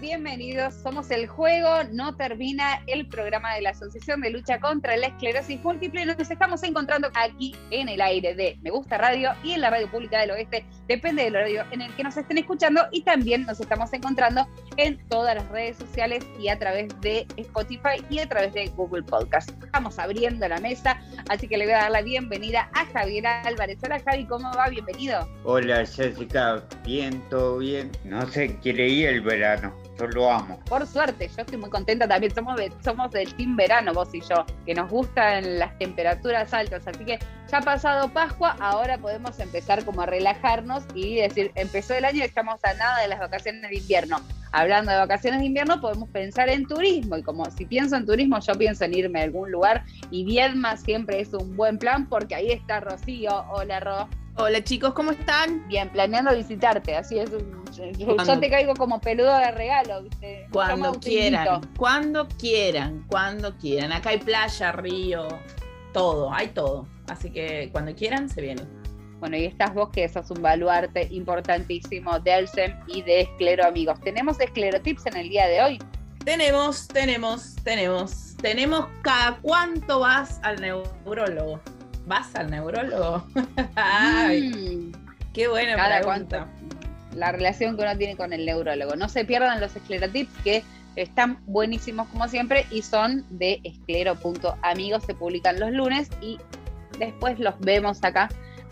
[0.00, 0.72] Bienvenidos.
[0.82, 5.62] Somos El Juego No Termina, el programa de la Asociación de Lucha contra la Esclerosis
[5.62, 6.06] Múltiple.
[6.06, 9.90] Nos estamos encontrando aquí en el aire de Me Gusta Radio y en la Radio
[9.90, 10.64] Pública del Oeste.
[10.88, 12.80] Depende del horario en el que nos estén escuchando.
[12.92, 18.02] Y también nos estamos encontrando en todas las redes sociales y a través de Spotify
[18.08, 19.50] y a través de Google Podcast.
[19.62, 23.78] Estamos abriendo la mesa, así que le voy a dar la bienvenida a Javier Álvarez.
[23.84, 24.70] Hola, Javi, ¿cómo va?
[24.70, 25.28] Bienvenido.
[25.44, 27.90] Hola Jessica, bien, todo bien.
[28.04, 30.58] No se quiere ir el verano, yo lo amo.
[30.68, 32.34] Por suerte, yo estoy muy contenta también.
[32.34, 36.86] Somos, de- somos del team verano, vos y yo, que nos gustan las temperaturas altas.
[36.86, 37.18] Así que
[37.50, 42.18] ya ha pasado Pascua, ahora podemos empezar como a relajarnos y decir, empezó el año
[42.18, 44.18] y estamos a nada de las vacaciones de invierno.
[44.52, 47.16] Hablando de vacaciones de invierno, podemos pensar en turismo.
[47.16, 49.84] Y como si pienso en turismo, yo pienso en irme a algún lugar.
[50.10, 53.44] Y Viedma siempre es un buen plan porque ahí está Rocío.
[53.50, 54.08] Hola, Ro.
[54.36, 55.66] Hola chicos, ¿cómo están?
[55.68, 56.96] Bien, planeando visitarte.
[56.96, 57.30] Así es.
[57.30, 57.60] un-
[57.96, 60.46] yo- Cuando- te caigo como peludo de regalo, ¿viste?
[60.52, 63.92] Cuando quieran, cuando quieran, cuando quieran.
[63.92, 65.28] Acá hay playa, río,
[65.92, 66.86] todo, hay todo.
[67.08, 68.68] Así que cuando quieran, se vienen.
[69.20, 74.00] Bueno, y estás vos que sos un baluarte importantísimo de Alzem y de Esclero Amigos.
[74.00, 75.78] Tenemos Esclerotips en el día de hoy.
[76.24, 81.60] Tenemos, tenemos, tenemos, tenemos cada cuánto vas al neurólogo.
[82.10, 83.24] ¿Vas al neurólogo?
[83.76, 84.50] Ay,
[84.92, 84.92] Mm,
[85.32, 86.48] qué buena cada pregunta.
[86.48, 87.16] cuánto.
[87.16, 88.96] La relación que uno tiene con el neurólogo.
[88.96, 90.64] No se pierdan los Esclerotips que
[90.96, 95.04] están buenísimos como siempre y son de esclero.amigos.
[95.04, 96.38] Se publican los lunes y
[96.98, 98.28] después los vemos acá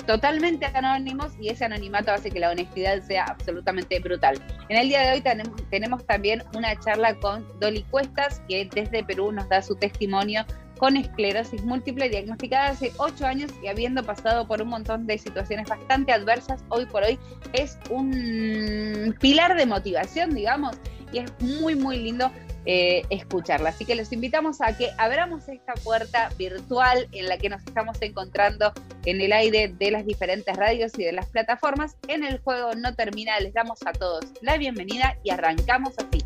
[0.06, 4.43] totalmente anónimos y ese anonimato hace que la honestidad sea absolutamente brutal.
[4.70, 9.05] En el día de hoy tenem- tenemos también una charla con Dolly Cuestas, que desde
[9.05, 10.47] Perú nos da su testimonio
[10.78, 15.69] con esclerosis múltiple diagnosticada hace ocho años y habiendo pasado por un montón de situaciones
[15.69, 17.19] bastante adversas, hoy por hoy
[17.53, 20.77] es un pilar de motivación, digamos,
[21.12, 22.31] y es muy, muy lindo
[22.67, 23.71] eh, escucharla.
[23.71, 27.97] Así que los invitamos a que abramos esta puerta virtual en la que nos estamos
[28.03, 28.72] encontrando
[29.06, 31.97] en el aire de las diferentes radios y de las plataformas.
[32.09, 36.22] En el juego no termina, les damos a todos la bienvenida y arrancamos así.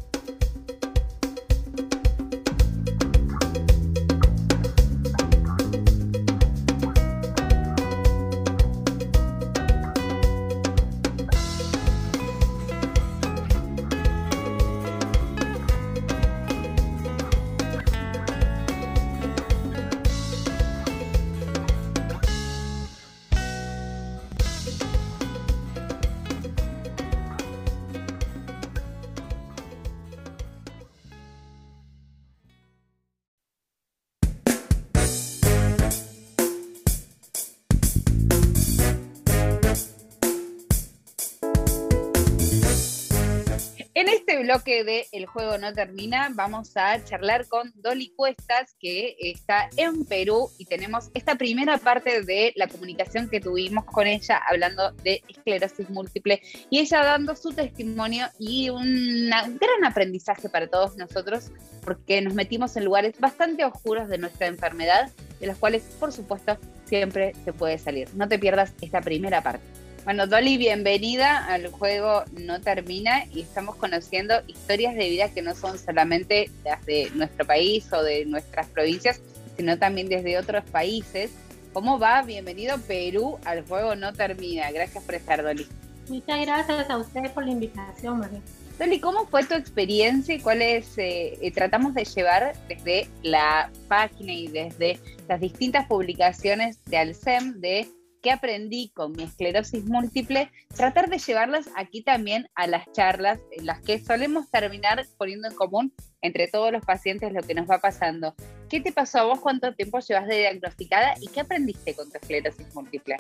[44.53, 50.05] Bloque de El juego no termina, vamos a charlar con Dolly Cuestas, que está en
[50.05, 55.23] Perú, y tenemos esta primera parte de la comunicación que tuvimos con ella hablando de
[55.27, 61.51] esclerosis múltiple y ella dando su testimonio y un gran aprendizaje para todos nosotros,
[61.83, 65.11] porque nos metimos en lugares bastante oscuros de nuestra enfermedad,
[65.41, 68.11] de los cuales, por supuesto, siempre se puede salir.
[68.15, 69.82] No te pierdas esta primera parte.
[70.05, 75.55] Bueno, Dolly, bienvenida al juego No Termina y estamos conociendo historias de vida que no
[75.55, 79.21] son solamente las de nuestro país o de nuestras provincias,
[79.57, 81.31] sino también desde otros países.
[81.73, 82.23] ¿Cómo va?
[82.23, 84.73] Bienvenido Perú al juego No Termina.
[84.73, 85.69] Gracias por estar, Dolly.
[86.09, 88.41] Muchas gracias a ustedes por la invitación, María.
[88.81, 94.49] Dolly, ¿cómo fue tu experiencia y cuáles eh, tratamos de llevar desde la página y
[94.49, 94.99] desde
[95.29, 97.87] las distintas publicaciones de Alcem de
[98.23, 103.67] qué aprendí con mi esclerosis múltiple, tratar de llevarlas aquí también a las charlas en
[103.67, 105.93] las que solemos terminar poniendo en común
[106.23, 108.35] entre todos los pacientes lo que nos va pasando.
[108.71, 109.41] ¿Qué te pasó a vos?
[109.41, 111.15] ¿Cuánto tiempo llevas de diagnosticada?
[111.21, 113.17] ¿Y qué aprendiste con tu esclerosis múltiple?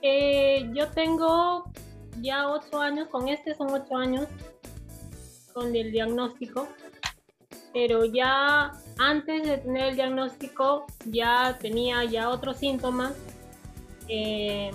[0.00, 1.70] Eh, yo tengo
[2.20, 4.26] ya ocho años, con este son ocho años
[5.52, 6.66] con el diagnóstico.
[7.74, 13.14] pero ya antes de tener el diagnóstico ya tenía ya otros síntomas
[14.08, 14.70] eh,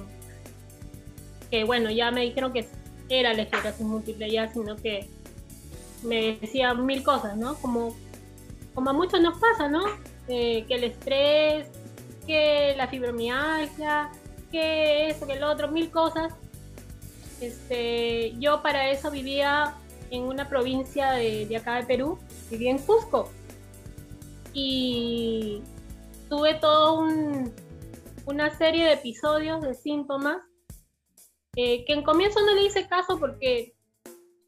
[1.50, 2.68] que bueno, ya me dijeron que
[3.09, 5.07] era la esclerosis múltiple ya, sino que
[6.03, 7.56] me decían mil cosas, ¿no?
[7.56, 7.95] Como,
[8.74, 9.83] como a muchos nos pasa, ¿no?
[10.27, 11.68] Eh, que el estrés,
[12.25, 14.09] que la fibromialgia,
[14.51, 16.33] que esto, que el otro, mil cosas.
[17.39, 19.75] Este, yo para eso vivía
[20.09, 22.19] en una provincia de, de acá de Perú,
[22.50, 23.29] vivía en Cusco.
[24.53, 25.62] Y
[26.29, 27.53] tuve todo un,
[28.27, 30.38] una serie de episodios de síntomas
[31.56, 33.74] eh, que en comienzo no le hice caso porque...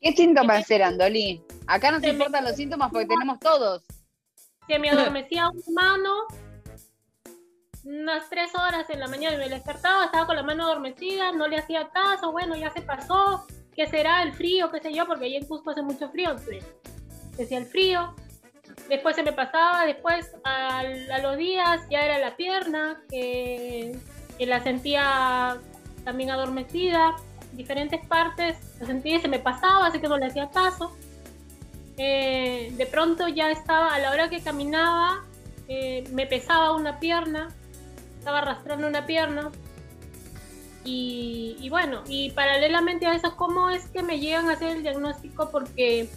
[0.02, 1.42] ¿Qué síntomas eran, Dolly?
[1.66, 3.84] Acá no se importan los síntomas porque tenemos todos.
[4.68, 6.28] Se me adormecía una mano
[7.86, 11.48] unas tres horas en la mañana y me despertaba, estaba con la mano adormecida, no
[11.48, 14.70] le hacía caso, bueno, ya se pasó, ¿qué será el frío?
[14.70, 15.08] ¿Qué sé yo?
[15.08, 16.64] Porque ahí en Cusco hace mucho frío, entonces
[17.38, 18.14] decía el frío.
[18.90, 20.84] Después se me pasaba, después a,
[21.22, 23.96] los días ya era la pierna, que,
[24.40, 25.58] la sentía
[26.04, 27.16] también adormecida,
[27.54, 30.96] diferentes partes, la sentía y se me pasaba, así que no le hacía caso.
[31.98, 35.24] Eh, de pronto ya estaba, a la hora que caminaba,
[35.68, 37.50] eh, me pesaba una pierna,
[38.18, 39.52] estaba arrastrando una pierna.
[40.84, 45.52] Y, bueno, y paralelamente a eso, ¿cómo es que me llegan a hacer el diagnóstico?
[45.52, 46.10] Porque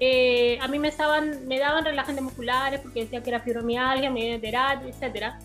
[0.00, 4.34] eh, a mí me estaban, me daban relajantes musculares porque decía que era fibromialgia, me
[4.34, 5.38] etcétera.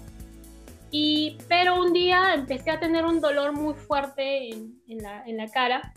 [0.91, 5.49] Y, pero un día empecé a tener un dolor muy fuerte en, la, en la
[5.49, 5.91] cara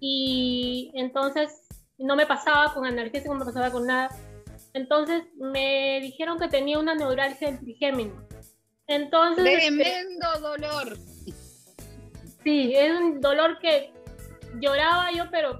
[0.00, 1.66] y entonces
[1.96, 4.14] no me pasaba con analgésico, no me pasaba con nada.
[4.74, 8.14] Entonces me dijeron que tenía una neuralgia del trigémino.
[8.86, 9.44] Entonces.
[9.44, 10.98] Tremendo dolor.
[12.44, 13.92] Sí, es un dolor que
[14.60, 15.58] lloraba yo, pero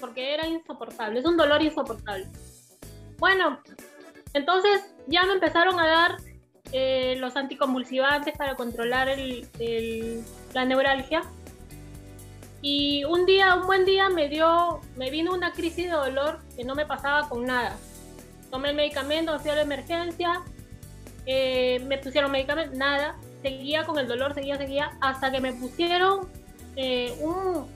[0.00, 1.20] porque era insoportable.
[1.20, 2.26] Es un dolor insoportable.
[3.18, 3.60] Bueno,
[4.32, 6.16] entonces ya me empezaron a dar
[6.72, 11.22] eh, los anticonvulsivantes para controlar el, la neuralgia.
[12.62, 16.64] Y un día, un buen día, me dio, me vino una crisis de dolor que
[16.64, 17.76] no me pasaba con nada.
[18.50, 20.42] Tomé el medicamento, fui la emergencia,
[21.26, 26.28] eh, me pusieron medicamentos, nada, seguía con el dolor, seguía, seguía, hasta que me pusieron
[26.76, 27.66] eh, un,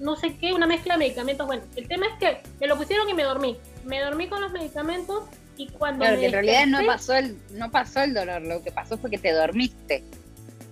[0.00, 1.46] no sé qué, una mezcla de medicamentos.
[1.46, 3.56] Bueno, el tema es que me lo pusieron y me dormí.
[3.84, 5.24] Me dormí con los medicamentos
[5.56, 6.04] y cuando...
[6.04, 9.10] Claro, que en realidad no pasó, el, no pasó el dolor, lo que pasó fue
[9.10, 10.04] que te dormiste.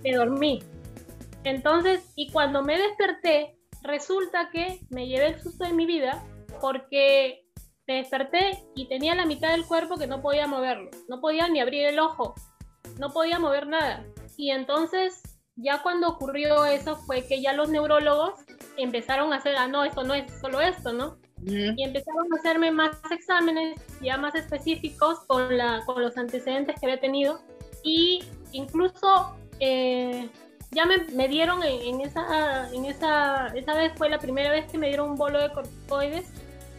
[0.03, 0.63] Me dormí.
[1.45, 6.23] Entonces, y cuando me desperté, resulta que me llevé el susto de mi vida
[6.61, 7.45] porque
[7.87, 10.91] me desperté y tenía la mitad del cuerpo que no podía moverlo.
[11.09, 12.35] No podía ni abrir el ojo.
[12.99, 14.05] No podía mover nada.
[14.37, 15.21] Y entonces,
[15.57, 18.35] ya cuando ocurrió eso, fue que ya los neurólogos
[18.77, 21.19] empezaron a hacer, ah, no, esto no es solo esto, ¿no?
[21.45, 26.87] Y empezaron a hacerme más exámenes ya más específicos con, la, con los antecedentes que
[26.87, 27.41] había tenido.
[27.83, 28.23] Y
[28.53, 30.29] incluso eh,
[30.71, 34.79] ya me, me dieron en, esa, en esa, esa vez fue la primera vez que
[34.79, 36.27] me dieron un bolo de corticoides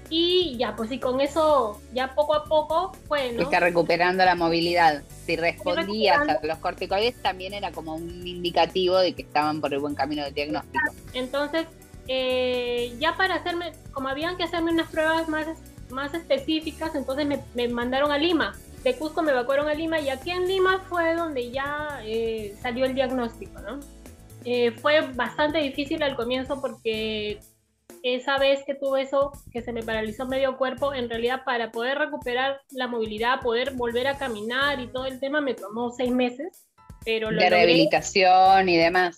[0.10, 3.44] y ya, pues y con eso, ya poco a poco fue, ¿no?
[3.44, 5.04] Está recuperando la movilidad.
[5.26, 9.80] Si respondías a los corticoides, también era como un indicativo de que estaban por el
[9.80, 10.84] buen camino de diagnóstico.
[11.14, 11.66] Entonces,
[12.08, 15.48] eh, ya para hacerme, como habían que hacerme unas pruebas más,
[15.90, 18.54] más específicas, entonces me, mandaron a Lima.
[18.84, 22.86] De Cusco me evacuaron a Lima y aquí en Lima fue donde ya eh, salió
[22.86, 23.80] el diagnóstico, ¿no?
[24.44, 27.40] Eh, fue bastante difícil al comienzo porque
[28.04, 31.98] esa vez que tuve eso, que se me paralizó medio cuerpo, en realidad para poder
[31.98, 36.66] recuperar la movilidad, poder volver a caminar y todo el tema, me tomó seis meses.
[37.06, 39.16] Pero de rehabilitación y demás.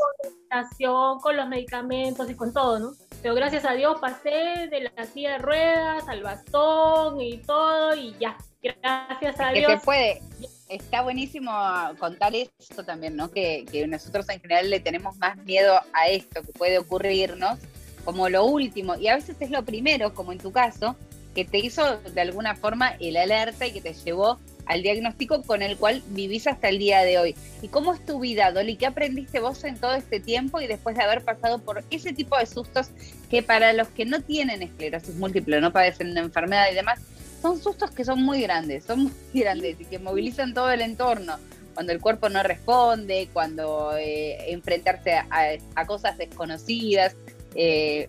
[1.21, 2.91] Con los medicamentos y con todo, ¿no?
[3.21, 8.15] Pero gracias a Dios pasé de la silla de ruedas al bastón y todo y
[8.19, 8.37] ya.
[8.61, 9.67] Gracias a Dios.
[9.67, 10.21] Que se puede.
[10.69, 11.51] Está buenísimo
[11.99, 13.29] contar esto también, ¿no?
[13.29, 17.59] Que, que nosotros en general le tenemos más miedo a esto que puede ocurrirnos
[18.05, 20.95] como lo último, y a veces es lo primero, como en tu caso,
[21.33, 25.62] que te hizo de alguna forma el alerta y que te llevó al diagnóstico con
[25.62, 27.36] el cual vivís hasta el día de hoy.
[27.62, 28.75] ¿Y cómo es tu vida, Dolly?
[28.75, 32.38] ¿Qué aprendiste vos en todo este tiempo y después de haber pasado por ese tipo
[32.38, 32.89] de sustos
[33.29, 37.00] que para los que no tienen esclerosis múltiple, no padecen una enfermedad y demás,
[37.41, 41.38] son sustos que son muy grandes, son muy grandes y que movilizan todo el entorno?
[41.74, 47.17] Cuando el cuerpo no responde, cuando eh, enfrentarse a cosas desconocidas,
[47.53, 48.07] eh,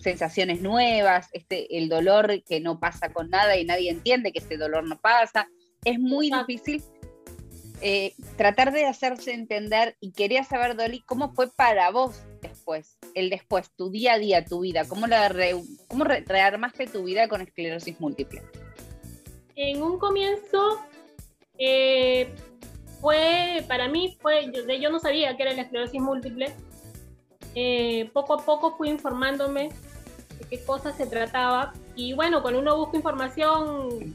[0.00, 4.56] sensaciones nuevas, este, el dolor que no pasa con nada y nadie entiende que ese
[4.56, 5.48] dolor no pasa.
[5.84, 6.82] Es muy difícil
[7.80, 13.30] eh, tratar de hacerse entender y quería saber, Dolly, cómo fue para vos después, el
[13.30, 17.28] después, tu día a día, tu vida, ¿cómo, la re- cómo re- rearmaste tu vida
[17.28, 18.42] con esclerosis múltiple?
[19.56, 20.78] En un comienzo
[21.58, 22.28] eh,
[23.00, 26.54] fue, para mí fue, yo, yo no sabía que era la esclerosis múltiple.
[27.54, 29.70] Eh, poco a poco fui informándome
[30.38, 34.12] de qué cosas se trataba y bueno, cuando uno busca información,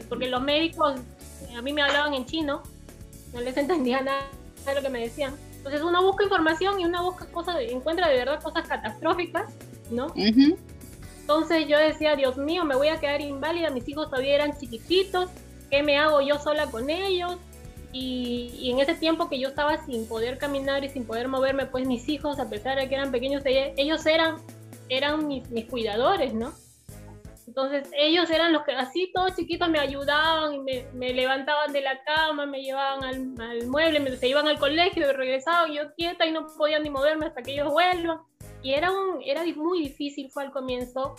[0.00, 1.00] eh, porque los médicos
[1.48, 2.62] eh, a mí me hablaban en chino,
[3.32, 4.22] no les entendía nada
[4.66, 5.34] de lo que me decían.
[5.56, 9.52] Entonces uno busca información y uno busca cosas, encuentra de verdad cosas catastróficas,
[9.90, 10.12] ¿no?
[11.20, 15.28] Entonces yo decía, Dios mío, me voy a quedar inválida, mis hijos todavía eran chiquititos,
[15.70, 17.36] ¿qué me hago yo sola con ellos?
[17.92, 21.66] Y, y en ese tiempo que yo estaba sin poder caminar y sin poder moverme,
[21.66, 24.36] pues mis hijos, a pesar de que eran pequeños, ellos eran,
[24.88, 26.52] eran mis, mis cuidadores, ¿no?
[27.50, 31.80] Entonces ellos eran los que así todos chiquitos me ayudaban y me, me levantaban de
[31.80, 35.92] la cama, me llevaban al, al mueble, me, se iban al colegio y regresaban yo
[35.96, 38.20] quieta y no podía ni moverme hasta que ellos vuelvan.
[38.62, 41.16] Y era, un, era muy difícil, fue al comienzo.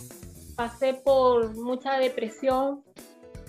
[0.56, 2.82] Pasé por mucha depresión,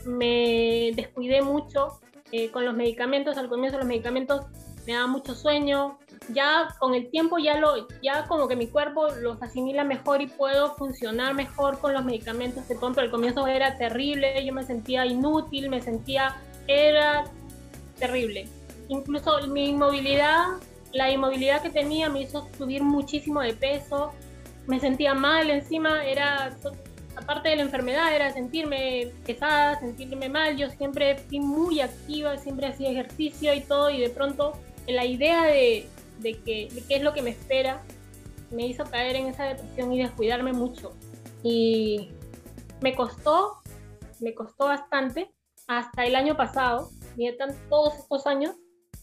[0.05, 2.01] me descuidé mucho
[2.33, 3.37] eh, con los medicamentos.
[3.37, 4.45] Al comienzo los medicamentos
[4.85, 5.99] me daban mucho sueño.
[6.29, 10.27] Ya con el tiempo ya lo, ya como que mi cuerpo los asimila mejor y
[10.27, 12.99] puedo funcionar mejor con los medicamentos que tomo.
[12.99, 16.35] Al comienzo era terrible, yo me sentía inútil, me sentía,
[16.67, 17.25] era
[17.99, 18.47] terrible.
[18.87, 20.45] Incluso mi inmovilidad,
[20.93, 24.13] la inmovilidad que tenía me hizo subir muchísimo de peso,
[24.67, 26.55] me sentía mal encima, era,
[27.15, 32.67] aparte de la enfermedad, era sentirme pesada, sentirme mal, yo siempre fui muy activa, siempre
[32.67, 34.53] hacía ejercicio y todo, y de pronto
[34.87, 35.87] la idea de,
[36.19, 37.81] de que, qué es lo que me espera
[38.51, 40.93] me hizo caer en esa depresión y descuidarme mucho.
[41.41, 42.09] Y
[42.81, 43.61] me costó,
[44.19, 45.31] me costó bastante,
[45.67, 48.55] hasta el año pasado, y de tan- todos estos años,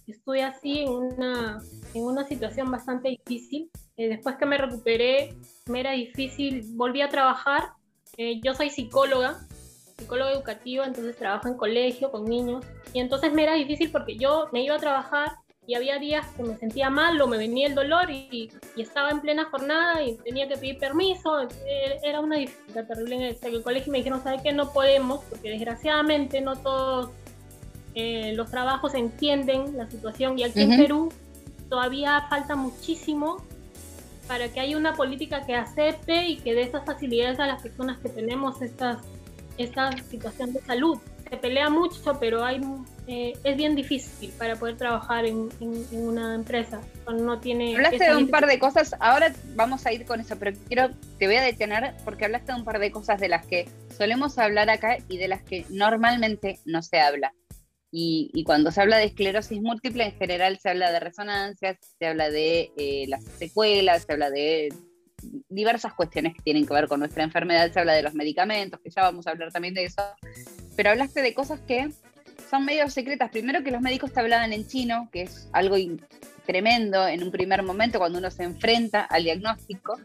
[0.06, 1.62] estuve así en una,
[1.94, 3.70] en una situación bastante difícil.
[3.96, 5.36] Eh, después que me recuperé,
[5.66, 7.70] me era difícil, volví a trabajar.
[8.16, 9.46] Eh, yo soy psicóloga,
[9.98, 12.64] psicóloga educativa, entonces trabajo en colegio con niños.
[12.92, 15.32] Y entonces me era difícil porque yo me iba a trabajar
[15.70, 19.10] y había días que me sentía mal o me venía el dolor y, y estaba
[19.10, 21.42] en plena jornada y tenía que pedir permiso.
[21.42, 24.52] Eh, Era una dificultad terrible en el, en el colegio y me dijeron, ¿sabes qué?
[24.52, 27.10] No podemos, porque desgraciadamente no todos
[27.94, 30.76] eh, los trabajos entienden la situación y aquí en.
[30.76, 31.12] Perú
[31.68, 33.36] todavía falta muchísimo
[34.26, 37.98] para que haya una política que acepte y que dé esas facilidades a las personas
[37.98, 38.98] que tenemos estas,
[39.56, 40.98] esta situación de salud.
[41.30, 42.60] Se pelea mucho, pero hay,
[43.06, 47.74] eh, es bien difícil para poder trabajar en, en- en una empresa no tiene...
[47.76, 51.26] Hablaste de un par de cosas, ahora vamos a ir con eso, pero quiero, te
[51.26, 54.70] voy a detener porque hablaste de un par de cosas de las que solemos hablar
[54.70, 57.32] acá y de las que normalmente no se habla.
[57.92, 62.06] Y, y cuando se habla de esclerosis múltiple, en general se habla de resonancias, se
[62.06, 64.68] habla de eh, las secuelas, se habla de
[65.48, 68.90] diversas cuestiones que tienen que ver con nuestra enfermedad, se habla de los medicamentos, que
[68.90, 70.02] ya vamos a hablar también de eso,
[70.76, 71.90] pero hablaste de cosas que
[72.50, 73.30] son medio secretas.
[73.30, 75.76] Primero que los médicos te hablaban en chino, que es algo
[76.46, 79.98] tremendo en un primer momento cuando uno se enfrenta al diagnóstico,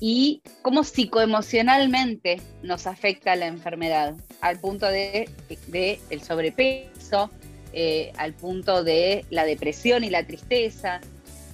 [0.00, 5.30] y cómo psicoemocionalmente nos afecta la enfermedad, al punto de,
[5.68, 7.30] de el sobrepeso,
[7.72, 11.00] eh, al punto de la depresión y la tristeza,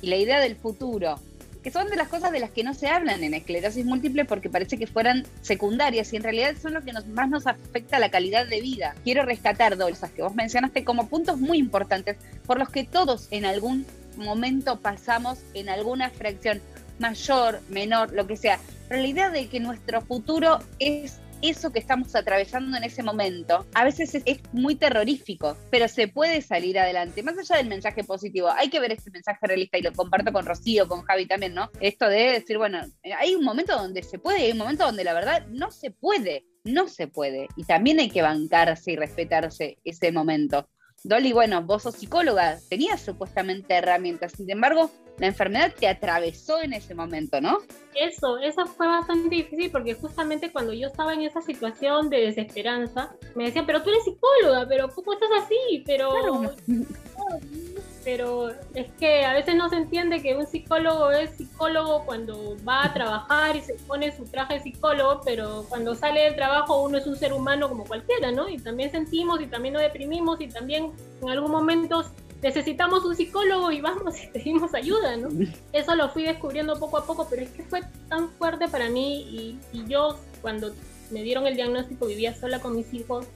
[0.02, 1.20] y la idea del futuro,
[1.62, 4.48] que son de las cosas de las que no se hablan en esclerosis múltiple porque
[4.48, 8.10] parece que fueran secundarias y en realidad son lo que nos, más nos afecta la
[8.10, 8.94] calidad de vida.
[9.04, 13.28] Quiero rescatar dos cosas que vos mencionaste como puntos muy importantes por los que todos
[13.30, 13.86] en algún
[14.16, 16.60] momento pasamos en alguna fracción
[16.98, 18.58] mayor, menor, lo que sea.
[18.88, 23.66] Pero la idea de que nuestro futuro es eso que estamos atravesando en ese momento,
[23.74, 27.22] a veces es, muy terrorífico, pero se puede salir adelante.
[27.22, 30.46] Más allá del mensaje positivo, hay que ver este mensaje realista y lo comparto con
[30.46, 31.70] Rocío, con Javi también, ¿no?
[31.80, 32.80] Esto de decir, bueno,
[33.18, 35.90] hay un momento donde se puede y hay un momento donde la verdad no se
[35.90, 37.48] puede, no se puede.
[37.56, 40.68] Y también hay que bancarse y respetarse ese momento.
[41.02, 46.74] Dolly, bueno, vos sos psicóloga, tenías supuestamente herramientas, sin embargo, la enfermedad te atravesó en
[46.74, 47.58] ese momento, ¿no?
[47.94, 53.14] Eso, eso fue bastante difícil porque justamente cuando yo estaba en esa situación de desesperanza,
[53.34, 55.82] me decían, pero tú eres psicóloga, pero ¿cómo estás así?
[55.86, 56.54] Pero, Claro.
[58.04, 62.84] pero es que a veces no se entiende que un psicólogo es psicólogo cuando va
[62.84, 66.98] a trabajar y se pone su traje de psicólogo, pero cuando sale del trabajo uno
[66.98, 68.48] es un ser humano como cualquiera, ¿no?
[68.48, 70.92] Y también sentimos y también nos deprimimos y también
[71.22, 72.04] en algún momento
[72.42, 75.28] necesitamos un psicólogo y vamos y pedimos ayuda, ¿no?
[75.72, 79.22] Eso lo fui descubriendo poco a poco, pero es que fue tan fuerte para mí
[79.22, 80.72] y, y yo cuando
[81.10, 83.26] me dieron el diagnóstico vivía sola con mis hijos,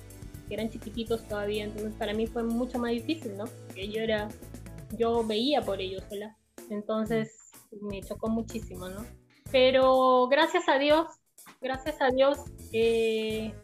[0.49, 3.45] que eran chiquititos todavía, entonces para mí fue mucho más difícil, ¿no?
[3.67, 4.29] Porque yo era,
[4.97, 6.37] yo veía por ellos sola.
[6.71, 9.05] Entonces me chocó muchísimo, ¿no?
[9.51, 11.07] Pero gracias a Dios,
[11.61, 12.39] gracias a Dios,
[12.73, 13.55] eh,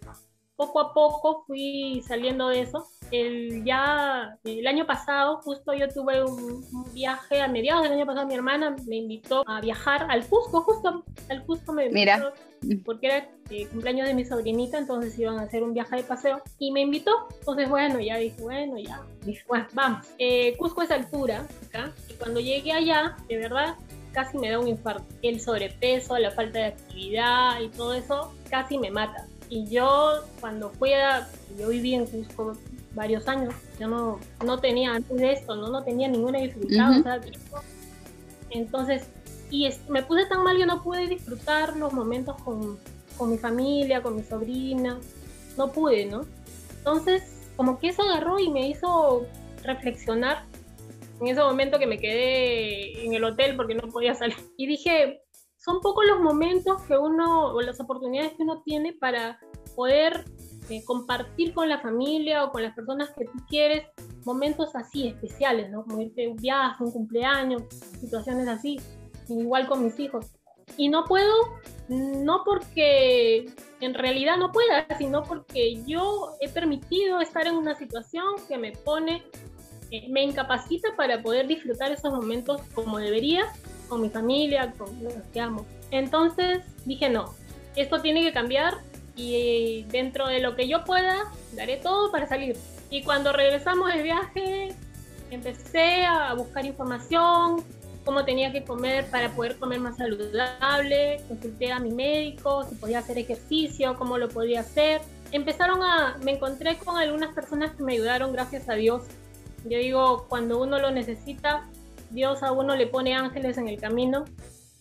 [0.61, 2.87] poco a poco fui saliendo de eso.
[3.11, 8.05] El, ya el año pasado, justo yo tuve un, un viaje a mediados del año
[8.07, 12.33] pasado, mi hermana me invitó a viajar al Cusco, justo al Cusco me Mira.
[12.62, 16.02] invitó, porque era el cumpleaños de mi sobrinita, entonces iban a hacer un viaje de
[16.02, 17.11] paseo y me invitó.
[17.38, 20.07] Entonces, bueno, ya dije, bueno, ya, dije, bueno, vamos.
[20.19, 23.76] Eh, Cusco es altura, acá, y cuando llegué allá, de verdad,
[24.12, 25.05] casi me da un infarto.
[25.23, 29.26] El sobrepeso, la falta de actividad y todo eso casi me mata.
[29.50, 31.28] Y yo cuando fui a,
[31.59, 32.57] yo viví en Cusco
[32.95, 37.02] varios años, yo no, no tenía antes de esto, no, no tenía ninguna dificultad, o
[37.02, 37.33] sea, yo-
[38.50, 39.02] entonces,
[39.50, 42.78] y es- me puse tan mal que no pude disfrutar los momentos con,
[43.16, 44.99] con mi familia, con mi sobrina,
[45.57, 46.25] no pude, ¿no?
[46.78, 47.23] Entonces,
[47.57, 49.26] como que eso agarró y me hizo
[49.64, 50.45] reflexionar
[51.21, 54.37] en ese momento que me quedé en el hotel porque no podía salir.
[54.57, 55.21] Y dije,
[55.62, 59.38] son pocos los momentos que uno, o las oportunidades que uno tiene para
[59.76, 60.25] poder
[60.71, 63.87] eh, compartir con la familia o con las personas que tú quieres
[64.25, 65.85] momentos así especiales, ¿no?
[65.85, 67.62] Como irte un viaje, un cumpleaños,
[68.00, 68.81] situaciones así,
[69.29, 70.26] igual con mis hijos.
[70.76, 71.35] Y no puedo,
[71.88, 78.25] no porque en realidad no pueda, sino porque yo he permitido estar en una situación
[78.49, 79.25] que me pone
[79.90, 83.45] eh, me incapacita para poder disfrutar esos momentos como debería,
[83.90, 85.66] con mi familia, con los que amo.
[85.90, 87.35] Entonces dije, no,
[87.76, 88.78] esto tiene que cambiar
[89.16, 92.56] y dentro de lo que yo pueda, daré todo para salir.
[92.88, 94.75] Y cuando regresamos del viaje,
[95.30, 97.62] empecé a buscar información,
[98.04, 103.00] cómo tenía que comer para poder comer más saludable, consulté a mi médico, si podía
[103.00, 105.02] hacer ejercicio, cómo lo podía hacer.
[105.32, 109.02] Empezaron a, me encontré con algunas personas que me ayudaron, gracias a Dios,
[109.64, 111.68] yo digo, cuando uno lo necesita,
[112.11, 114.25] Dios a uno le pone ángeles en el camino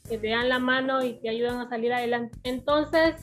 [0.07, 2.35] que te dan la mano y te ayudan a salir adelante.
[2.43, 3.15] Entonces,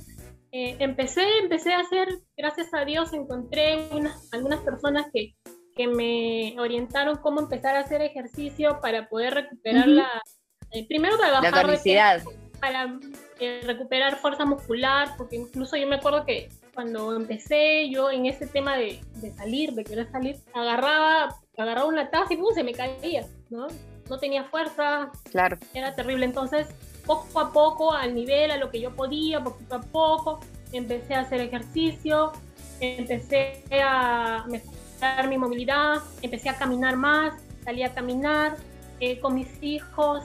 [0.53, 5.35] eh, empecé, empecé a hacer, gracias a Dios, encontré unas, algunas personas que,
[5.75, 10.23] que me orientaron cómo empezar a hacer ejercicio para poder recuperar la...
[10.71, 12.23] eh, primero para La bajar de tonicidad.
[12.61, 12.99] para
[13.41, 18.47] eh, recuperar fuerza muscular, porque incluso yo me acuerdo que cuando empecé yo en ese
[18.47, 22.54] tema de, de salir, de querer salir, agarraba, agarraba una taza y ¡pum!
[22.54, 23.67] se me caía, ¿no?
[24.08, 25.58] No tenía fuerza, Claro.
[25.75, 26.26] era terrible.
[26.26, 26.69] Entonces,
[27.04, 30.40] poco a poco, al nivel, a lo que yo podía, poquito a poco,
[30.73, 32.32] empecé a hacer ejercicio,
[32.80, 38.56] empecé a mejorar mi movilidad, empecé a caminar más, salí a caminar
[39.00, 40.25] eh, con mis hijos,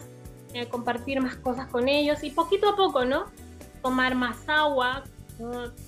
[0.53, 3.25] eh, compartir más cosas con ellos y poquito a poco, ¿no?
[3.81, 5.03] Tomar más agua.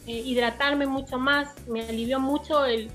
[0.07, 2.89] Eh, hidratarme mucho más, me alivió mucho el,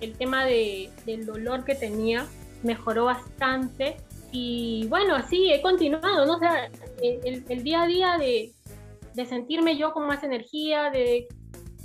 [0.00, 2.26] el tema de, del dolor que tenía,
[2.62, 3.96] mejoró bastante
[4.38, 6.34] y bueno, así he continuado, ¿no?
[6.34, 6.70] O sea,
[7.00, 8.52] el, día a día de,
[9.14, 11.26] de sentirme yo con más energía, de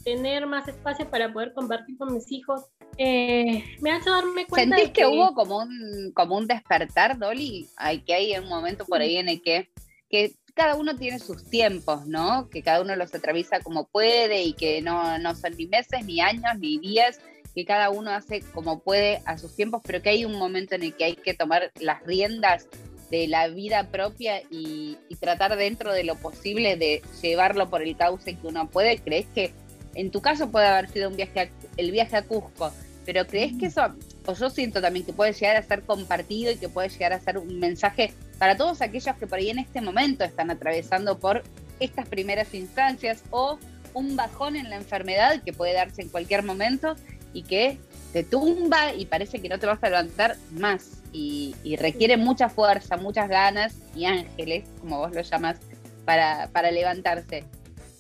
[0.04, 2.66] tener más espacio para poder compartir con mis hijos,
[2.98, 7.18] eh, me ha hecho darme cuenta ¿Sentís de que hubo como un, como un despertar,
[7.18, 7.70] Dolly?
[7.78, 9.70] Hay que hay un momento por ahí en el que,
[10.10, 12.50] que cada uno tiene sus tiempos, ¿no?
[12.50, 16.20] Que cada uno los atraviesa como puede y que no, no son ni meses, ni
[16.20, 17.22] años, ni días,
[17.54, 20.84] que cada uno hace como puede a sus tiempos, pero que hay un momento en
[20.84, 22.68] el que hay que tomar las riendas
[23.10, 27.98] de la vida propia y, y tratar dentro de lo posible de llevarlo por el
[27.98, 29.00] cauce que uno puede.
[29.00, 29.54] ¿Crees que
[29.96, 32.72] en tu caso puede haber sido un viaje a- el viaje a Cusco,
[33.06, 33.82] pero crees que eso,
[34.26, 37.20] o yo siento también que puede llegar a ser compartido y que puede llegar a
[37.20, 41.44] ser un mensaje para todos aquellos que por ahí en este momento están atravesando por
[41.82, 43.60] estas primeras instancias o
[43.94, 46.96] un bajón en la enfermedad que puede darse en cualquier momento
[47.34, 47.78] y que
[48.14, 52.50] te tumba y parece que no te vas a levantar más y, y requiere mucha
[52.50, 55.60] fuerza, muchas ganas y ángeles, como vos lo llamas,
[56.06, 57.46] para, para levantarse.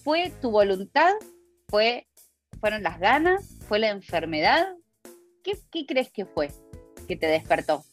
[0.04, 1.13] ¿Fue tu voluntad?
[1.70, 2.08] ¿Fue,
[2.60, 3.58] ¿Fueron las ganas?
[3.67, 4.76] ¿Fue la enfermedad?
[5.44, 6.50] ¿Qué, qué crees que fue
[7.08, 7.84] que te despertó?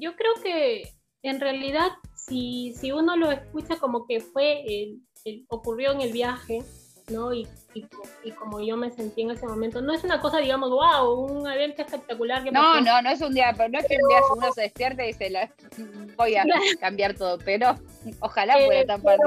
[0.00, 5.44] yo creo que en realidad si, si uno lo escucha como que fue el- el-
[5.48, 6.62] ocurrió en el viaje
[7.10, 10.20] no y, y, co- y como yo me sentí en ese momento no es una
[10.20, 12.80] cosa digamos wow un evento espectacular que No, pasó.
[12.82, 15.30] no, no es un día, no es que un día uno se despierte y dice,
[15.30, 15.50] "La-
[16.16, 16.44] voy a
[16.80, 17.76] cambiar todo, pero
[18.20, 19.22] ojalá fuera Eh, tan pero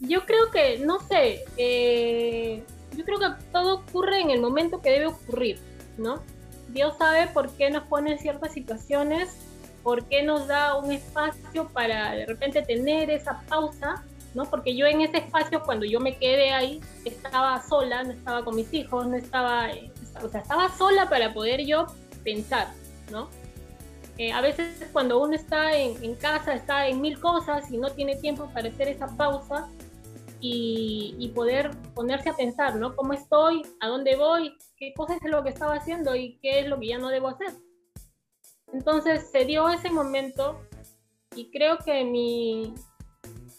[0.00, 2.62] yo creo que no sé eh,
[2.96, 5.58] yo creo que todo ocurre en el momento que debe ocurrir
[5.98, 6.22] no
[6.68, 9.36] Dios sabe por qué nos pone en ciertas situaciones
[9.82, 14.44] por qué nos da un espacio para de repente tener esa pausa ¿no?
[14.44, 18.56] Porque yo en ese espacio, cuando yo me quedé ahí, estaba sola, no estaba con
[18.56, 19.90] mis hijos, no estaba, eh,
[20.22, 21.86] o sea, estaba sola para poder yo
[22.22, 22.68] pensar,
[23.10, 23.28] ¿no?
[24.18, 28.16] Eh, a veces cuando uno está en, casa, está en mil cosas y no tiene
[28.16, 29.68] tiempo para hacer esa pausa
[30.40, 32.94] y, y, poder ponerse a pensar, ¿no?
[32.96, 33.62] ¿Cómo estoy?
[33.80, 34.56] ¿A dónde voy?
[34.76, 37.28] ¿Qué cosas es lo que estaba haciendo y qué es lo que ya no debo
[37.28, 37.52] hacer?
[38.72, 40.60] Entonces se dio ese momento
[41.34, 42.74] y creo que mi,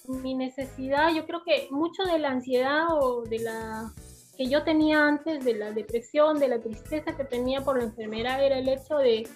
[0.08, 3.94] mi necesidad, yo creo que mucho de la ansiedad o de la
[4.38, 8.44] que yo tenía antes, de la depresión, de la tristeza que tenía por la enfermedad,
[8.44, 9.28] era el hecho de,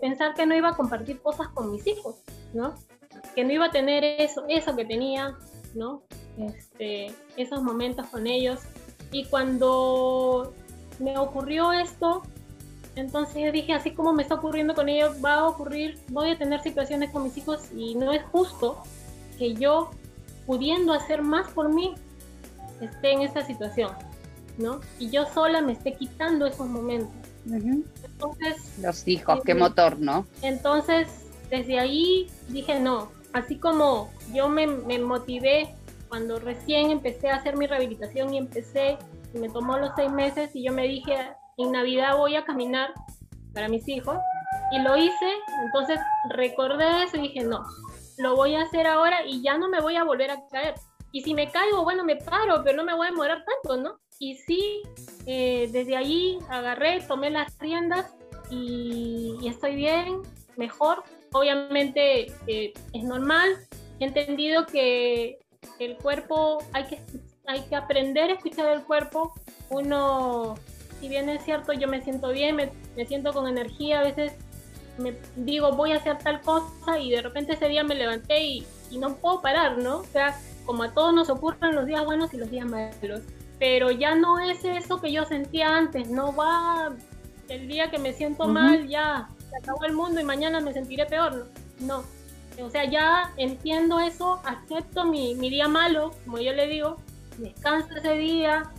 [0.00, 2.16] pensar que no iba a compartir cosas con mis hijos,
[2.54, 2.74] ¿no?
[3.34, 5.36] Que no iba a tener eso, eso que tenía,
[5.74, 6.02] ¿no?
[6.38, 8.60] Este, esos momentos con ellos.
[9.12, 10.52] Y cuando
[10.98, 12.22] me ocurrió esto,
[12.96, 16.62] entonces dije, así como me está ocurriendo con ellos, va a ocurrir, voy a tener
[16.62, 18.82] situaciones con mis hijos y no es justo
[19.38, 19.90] que yo,
[20.46, 21.94] pudiendo hacer más por mí,
[22.80, 23.90] esté en esta situación,
[24.58, 24.80] ¿no?
[24.98, 27.14] Y yo sola me esté quitando esos momentos.
[27.46, 28.78] Entonces...
[28.80, 30.26] Los hijos, qué motor, ¿no?
[30.42, 31.08] Entonces,
[31.50, 35.74] desde ahí dije, no, así como yo me, me motivé
[36.08, 38.98] cuando recién empecé a hacer mi rehabilitación y empecé,
[39.34, 41.16] y me tomó los seis meses y yo me dije,
[41.58, 42.92] en Navidad voy a caminar
[43.52, 44.18] para mis hijos
[44.72, 45.32] y lo hice,
[45.64, 45.98] entonces
[46.30, 47.64] recordé eso y dije, no,
[48.18, 50.74] lo voy a hacer ahora y ya no me voy a volver a caer.
[51.12, 53.98] Y si me caigo, bueno, me paro, pero no me voy a demorar tanto, ¿no?
[54.18, 54.82] Y sí,
[55.26, 58.14] eh, desde allí agarré, tomé las riendas
[58.50, 60.22] y, estoy bien,
[60.56, 61.04] mejor.
[61.32, 63.56] Obviamente eh, es normal,
[64.00, 65.38] he entendido que
[65.78, 67.00] el cuerpo, hay que,
[67.46, 69.32] hay que aprender a escuchar el cuerpo.
[69.70, 70.54] Uno
[71.00, 74.32] si bien es cierto, yo me siento bien, me, siento con energía, a veces
[74.98, 78.66] me digo voy a hacer tal cosa y de repente ese día me levanté y,
[78.98, 79.98] no puedo parar, ¿no?
[79.98, 83.20] O sea, como a todos nos ocurren los días buenos y los días malos.
[83.58, 86.92] Pero ya no es eso que yo sentía antes, no va
[87.48, 91.06] el día que me siento mal, ya se acabó el mundo y mañana me sentiré
[91.06, 91.48] peor.
[91.80, 92.04] No.
[92.62, 96.96] O sea, ya entiendo eso, acepto mi, mi día malo, como yo le digo,
[97.38, 98.70] descanso ese día,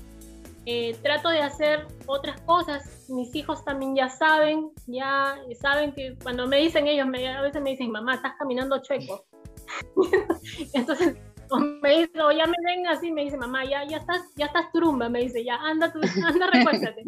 [0.66, 2.97] eh, trato de hacer otras cosas.
[3.10, 7.62] Mis hijos también ya saben, ya saben que cuando me dicen ellos, me, a veces
[7.62, 9.26] me dicen, mamá, estás caminando chueco.
[10.74, 11.16] Entonces,
[11.82, 14.72] me dice, o ya me ven así, me dice, mamá, ya, ya estás, ya estás
[14.72, 17.04] trumba, me dice, ya anda, tú, anda, recuéstate.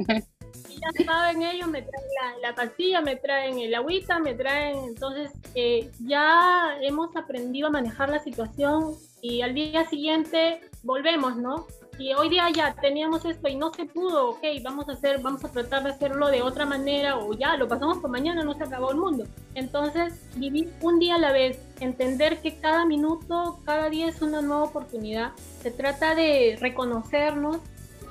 [0.69, 4.77] y ya saben ellos, me traen la, la, pastilla, me traen el agüita, me traen,
[4.85, 11.67] entonces eh, ya hemos aprendido a manejar la situación y al día siguiente volvemos, ¿no?
[11.99, 15.43] Y hoy día ya teníamos esto y no se pudo, ok, vamos a hacer, vamos
[15.43, 18.63] a tratar de hacerlo de otra manera o ya lo pasamos por mañana, no se
[18.63, 19.25] acabó el mundo.
[19.53, 24.41] Entonces, vivir un día a la vez, entender que cada minuto, cada día es una
[24.41, 25.33] nueva oportunidad.
[25.62, 27.57] Se trata de reconocernos,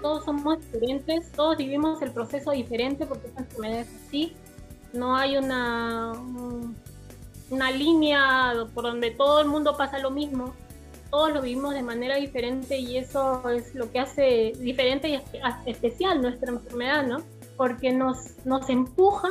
[0.03, 4.35] todos somos diferentes, todos vivimos el proceso diferente porque esta enfermedad es así.
[4.93, 6.13] No hay una,
[7.49, 10.53] una línea por donde todo el mundo pasa lo mismo
[11.11, 15.21] todos lo vivimos de manera diferente y eso es lo que hace diferente y
[15.67, 17.19] especial nuestra enfermedad, ¿no?
[17.57, 19.29] Porque nos, nos empuja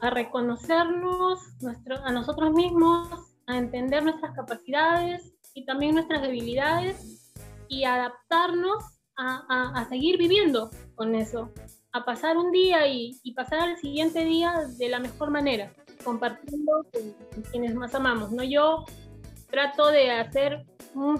[0.00, 3.08] a reconocernos nuestro, a nosotros mismos,
[3.46, 7.32] a entender nuestras capacidades y también nuestras debilidades
[7.68, 8.84] y adaptarnos
[9.16, 11.50] a, a, seguir viviendo con eso,
[11.92, 15.72] a pasar un día y, y, pasar al siguiente día de la mejor manera,
[16.04, 18.44] compartiendo con quienes más amamos, ¿no?
[18.44, 18.84] Yo
[19.50, 20.64] trato de hacer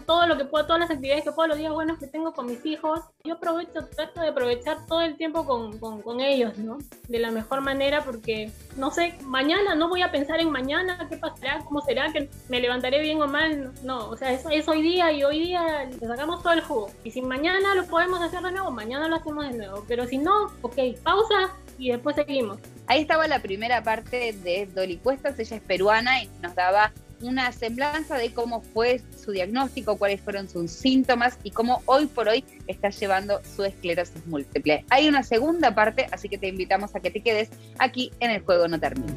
[0.07, 2.47] todo lo que puedo, todas las actividades que puedo, los días buenos que tengo con
[2.47, 6.79] mis hijos, yo aprovecho, trato de aprovechar todo el tiempo con, con, ellos, ¿no?
[7.07, 11.17] De la mejor manera porque, no sé, mañana no voy a pensar en mañana, qué
[11.17, 14.83] pasará, cómo será, que me levantaré bien o mal, no, o sea, eso es hoy
[14.83, 16.91] día y hoy día le sacamos todo el jugo.
[17.05, 20.19] Y si mañana lo podemos hacer de nuevo, mañana lo hacemos de nuevo, pero si
[20.19, 22.59] no, ok, pausa y después seguimos.
[22.87, 27.53] Ahí estaba la primera parte de Dolly Cuestas, ella es peruana y nos daba una
[27.53, 32.45] semblanza de cómo fue su diagnóstico, cuáles fueron sus síntomas y cómo hoy por hoy
[32.67, 34.85] está llevando su esclerosis múltiple.
[34.91, 38.43] Hay una segunda parte, así que te invitamos a que te quedes aquí en el
[38.43, 39.15] juego no termina.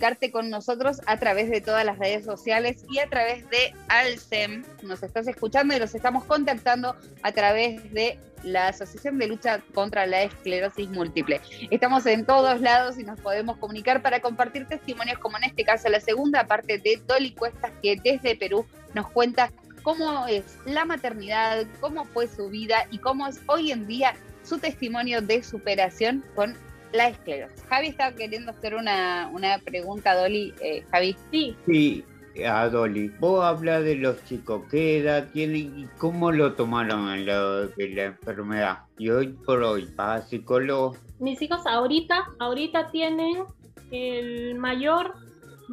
[0.00, 4.64] Comunicarte con nosotros a través de todas las redes sociales y a través de Alcem.
[4.82, 10.06] Nos estás escuchando y los estamos contactando a través de la Asociación de Lucha contra
[10.06, 11.42] la Esclerosis Múltiple.
[11.70, 15.90] Estamos en todos lados y nos podemos comunicar para compartir testimonios como en este caso
[15.90, 21.66] la segunda parte de Dolly Cuestas que desde Perú nos cuenta cómo es la maternidad,
[21.78, 26.56] cómo fue su vida y cómo es hoy en día su testimonio de superación con
[26.92, 27.62] la esclerosis.
[27.64, 30.54] Javi está queriendo hacer una, una pregunta, Dolly.
[30.60, 31.16] Eh, Javi.
[31.30, 32.04] Sí, Sí,
[32.44, 37.26] a Dolly, vos hablas de los chicos, ¿qué edad tienen y cómo lo tomaron en
[37.26, 38.78] lo de la enfermedad?
[38.98, 43.44] Y hoy por hoy, para psicólogo, mis hijos ahorita, ahorita tienen
[43.90, 45.14] el mayor,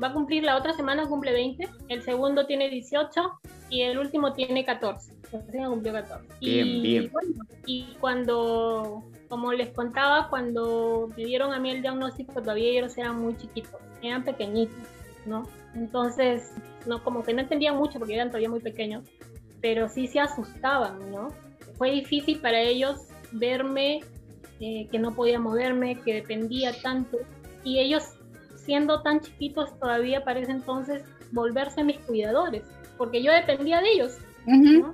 [0.01, 4.33] va a cumplir la otra semana, cumple 20, el segundo tiene 18 y el último
[4.33, 5.13] tiene 14.
[5.31, 6.27] Recién cumplió 14.
[6.41, 7.11] Bien, y, bien.
[7.11, 12.97] bueno, y cuando, como les contaba, cuando me dieron a mí el diagnóstico, todavía ellos
[12.97, 14.77] eran muy chiquitos, eran pequeñitos,
[15.25, 15.43] ¿no?
[15.75, 16.53] Entonces,
[16.85, 19.03] no, como que no entendían mucho porque eran todavía muy pequeños,
[19.61, 21.29] pero sí se asustaban, ¿no?
[21.77, 24.01] Fue difícil para ellos verme
[24.59, 27.17] eh, que no podía moverme, que dependía tanto.
[27.63, 28.13] Y ellos,
[28.55, 32.63] siendo tan chiquitos todavía para ese entonces, volverse mis cuidadores,
[32.97, 34.17] porque yo dependía de ellos.
[34.45, 34.93] ¿no?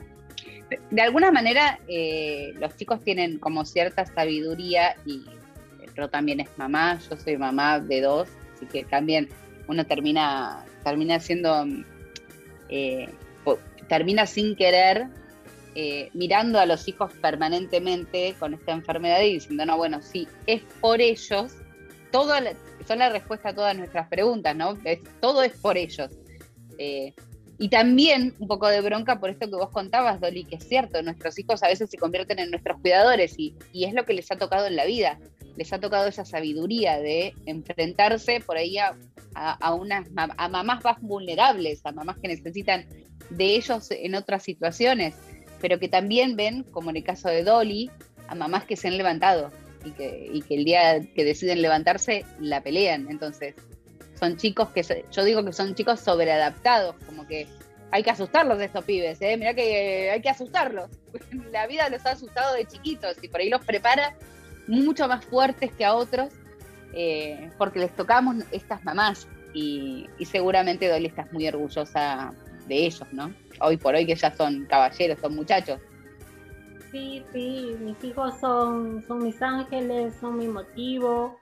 [0.90, 5.24] De alguna manera, eh, los chicos tienen como cierta sabiduría y
[5.96, 9.30] yo también es mamá, yo soy mamá de dos, así que también
[9.68, 11.66] uno termina, termina siendo,
[12.70, 13.10] eh,
[13.88, 15.08] termina sin querer
[15.76, 20.62] eh, mirando a los hijos permanentemente con esta enfermedad y diciendo, no, bueno, sí, es
[20.82, 21.54] por ellos,
[22.12, 22.34] todo
[22.88, 24.78] son la respuesta a todas nuestras preguntas, ¿no?
[25.20, 26.12] Todo es por ellos.
[27.60, 31.02] Y también un poco de bronca por esto que vos contabas, Dolly, que es cierto,
[31.04, 34.32] nuestros hijos a veces se convierten en nuestros cuidadores y, y es lo que les
[34.32, 35.20] ha tocado en la vida.
[35.56, 38.98] Les ha tocado esa sabiduría de enfrentarse por ahí a,
[39.36, 42.88] a, unas a mamás más vulnerables, a mamás que necesitan
[43.30, 45.16] de ellos en otras situaciones,
[45.62, 47.92] pero que también ven, como en el caso de Dolly,
[48.28, 49.52] a mamás que se han levantado
[49.86, 53.08] y que, y que el día que deciden levantarse la pelean.
[53.10, 53.56] Entonces,
[54.24, 57.46] son chicos que, yo digo que son chicos sobreadaptados, como que
[57.92, 59.36] hay que asustarlos de estos pibes, ¿eh?
[59.36, 60.90] mirá que hay que asustarlos.
[61.52, 64.16] La vida los ha asustado de chiquitos y por ahí los prepara
[64.68, 66.30] mucho más fuertes que a otros,
[66.94, 72.34] eh, porque les tocamos estas mamás y, y seguramente Dolly estás muy orgullosa
[72.68, 73.34] de ellos, ¿no?
[73.60, 75.82] Hoy por hoy que ya son caballeros, son muchachos.
[76.92, 81.40] Sí, sí, mis hijos son, son mis ángeles, son mi motivo,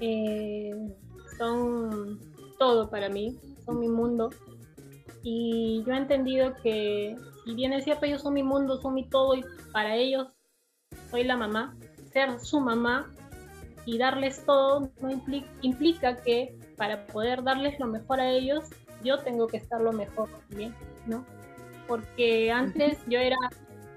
[0.00, 0.74] eh,
[1.36, 2.18] son
[2.58, 4.30] todo para mí, son mi mundo.
[5.22, 9.08] Y yo he entendido que, si bien es cierto, ellos son mi mundo, son mi
[9.08, 10.28] todo, y para ellos
[11.10, 11.76] soy la mamá,
[12.12, 13.10] ser su mamá
[13.86, 18.64] y darles todo no impli- implica que para poder darles lo mejor a ellos,
[19.02, 20.74] yo tengo que estar lo mejor también,
[21.06, 21.24] ¿no?
[21.86, 23.36] Porque antes yo era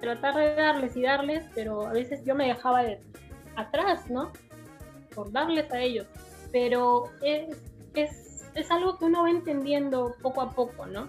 [0.01, 3.01] tratar de darles y darles, pero a veces yo me dejaba de
[3.55, 4.31] atrás, ¿no?
[5.15, 6.05] Por darles a ellos.
[6.51, 7.57] Pero es,
[7.93, 11.07] es, es algo que uno va entendiendo poco a poco, ¿no?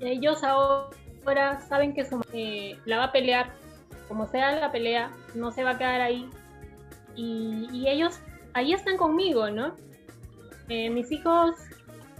[0.00, 3.52] Ellos ahora saben que su eh, la va a pelear,
[4.08, 6.28] como sea la pelea, no se va a quedar ahí.
[7.16, 8.18] Y, y ellos
[8.54, 9.76] ahí están conmigo, ¿no?
[10.68, 11.54] Eh, mis hijos,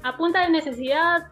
[0.02, 1.28] a punta de necesidad,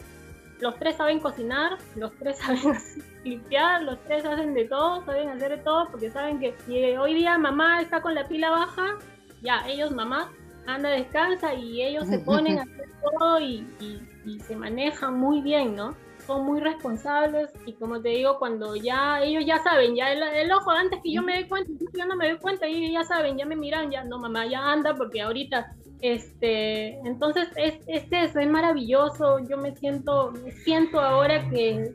[0.61, 2.79] los tres saben cocinar, los tres saben
[3.25, 7.15] limpiar, los tres hacen de todo, saben hacer de todo, porque saben que si hoy
[7.15, 8.99] día mamá está con la pila baja,
[9.43, 10.33] ya, ellos mamá
[10.67, 15.41] anda, descansa y ellos se ponen a hacer todo y, y- y se manejan muy
[15.41, 15.95] bien, ¿no?
[16.27, 20.53] Son muy responsables y como te digo, cuando ya ellos ya saben, ya el, el
[20.53, 23.37] ojo, antes que yo me dé cuenta, yo no me doy cuenta, ellos ya saben,
[23.37, 28.39] ya me miran, ya no mamá, ya anda, porque ahorita este, entonces es, es eso,
[28.41, 29.39] es maravilloso.
[29.49, 31.93] Yo me siento, me siento ahora que,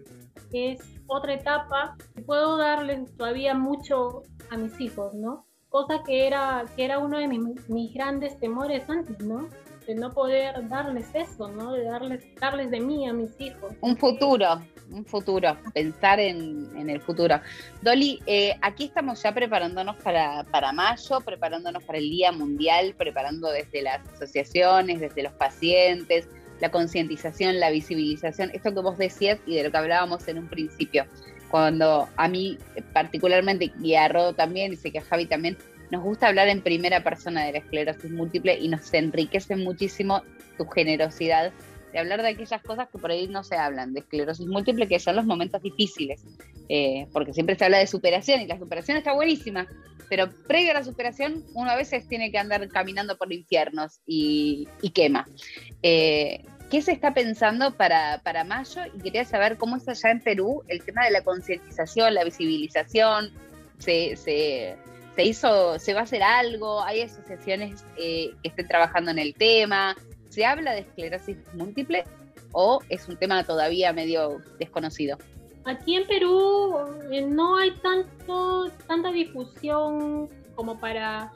[0.52, 1.96] que es otra etapa.
[2.26, 5.46] Puedo darles todavía mucho a mis hijos, ¿no?
[5.70, 9.50] Cosa que era, que era uno de mis, mis grandes temores antes, ¿no?
[9.86, 11.74] De no poder darles eso, ¿no?
[11.74, 13.74] De darles, darles de mí a mis hijos.
[13.82, 17.40] Un futuro, un futuro, pensar en, en el futuro.
[17.82, 23.50] Dolly, eh, aquí estamos ya preparándonos para, para mayo, preparándonos para el Día Mundial, preparando
[23.50, 26.28] desde las asociaciones, desde los pacientes,
[26.60, 30.48] la concientización, la visibilización, esto que vos decías y de lo que hablábamos en un
[30.48, 31.06] principio.
[31.50, 32.58] Cuando a mí
[32.94, 35.58] particularmente, y a Rodo también, y sé que a Javi también,
[35.92, 40.24] nos gusta hablar en primera persona de la esclerosis múltiple y nos enriquece muchísimo
[40.58, 41.54] tu generosidad
[41.94, 45.00] de hablar de aquellas cosas que por ahí no se hablan, de esclerosis múltiple, que
[45.00, 46.22] son los momentos difíciles,
[46.68, 49.68] eh, porque siempre se habla de superación y la superación está buenísima,
[50.10, 54.68] pero previo a la superación uno a veces tiene que andar caminando por infiernos y,
[54.82, 55.28] y quema.
[55.82, 58.82] Eh, ¿Qué se está pensando para, para mayo?
[58.94, 63.32] Y quería saber cómo es allá en Perú el tema de la concientización, la visibilización,
[63.78, 64.76] se, se,
[65.16, 69.34] se hizo, se va a hacer algo, hay asociaciones eh, que estén trabajando en el
[69.34, 69.96] tema,
[70.30, 72.04] ¿Se habla de esclerosis múltiple
[72.52, 75.18] o es un tema todavía medio desconocido?
[75.66, 76.78] aquí en Perú
[77.12, 81.32] eh, no hay tanto, tanta difusión como para,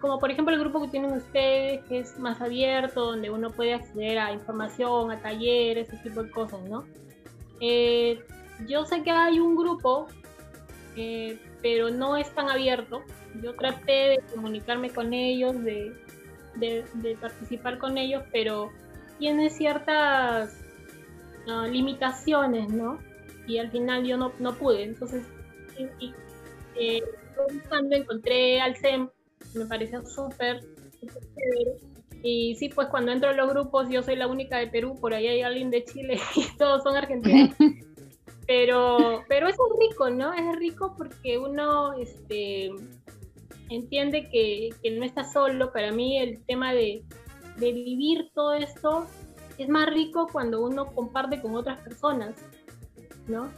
[0.00, 3.74] como por ejemplo el grupo que tienen ustedes, que es más abierto, donde uno puede
[3.74, 6.84] acceder a información, a talleres, ese tipo de cosas, ¿no?
[7.60, 8.22] Eh,
[8.68, 10.06] yo sé que hay un grupo,
[10.96, 13.02] eh, pero no es tan abierto.
[13.42, 15.94] Yo traté de comunicarme con ellos, de,
[16.54, 18.70] de, participar con ellos, pero
[19.18, 20.56] tiene ciertas
[21.48, 22.98] ah, limitaciones, ¿no?
[23.46, 24.84] Y al final yo no, no pude.
[24.84, 25.24] Entonces,
[26.00, 26.14] y,
[26.76, 27.02] eh,
[27.52, 29.10] buscando encontré al SEM,
[29.56, 30.60] me pareció súper,
[32.22, 35.14] Y sí, pues cuando entro en los grupos, yo soy la única de Perú, por
[35.14, 37.54] ahí hay alguien de Chile y todos son argentinos.
[38.46, 40.32] pero, pero es rico, ¿no?
[40.32, 42.70] Es rico porque uno este,
[43.70, 45.72] entiende que, no está solo.
[45.72, 47.02] Para mí el tema de,
[47.58, 49.06] vivir todo esto
[49.58, 52.34] es más rico cuando uno comparte con otras personas,
[53.26, 53.50] ¿no?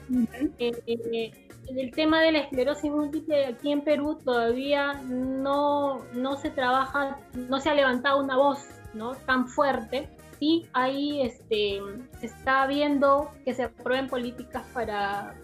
[0.59, 6.51] Eh, eh, el tema de la esclerosis múltiple aquí en Perú todavía no, no se
[6.51, 9.15] trabaja, no se ha levantado una voz ¿no?
[9.15, 10.09] tan fuerte.
[10.39, 11.81] Sí, ahí este,
[12.21, 15.35] se está viendo que se aprueben políticas para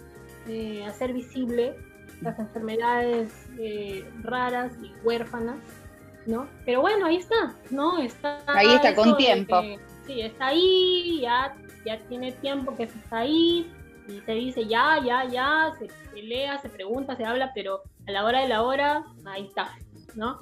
[0.47, 1.75] eh, hacer visible
[2.21, 5.57] las enfermedades eh, raras y huérfanas,
[6.27, 6.47] ¿no?
[6.65, 7.99] Pero bueno, ahí está, ¿no?
[7.99, 9.61] Está ahí está con tiempo.
[10.07, 13.71] sí, está ahí, ya, ya tiene tiempo que se está ahí,
[14.09, 18.25] y se dice ya, ya, ya, se pelea, se pregunta, se habla, pero a la
[18.25, 19.73] hora de la hora, ahí está,
[20.15, 20.39] ¿no?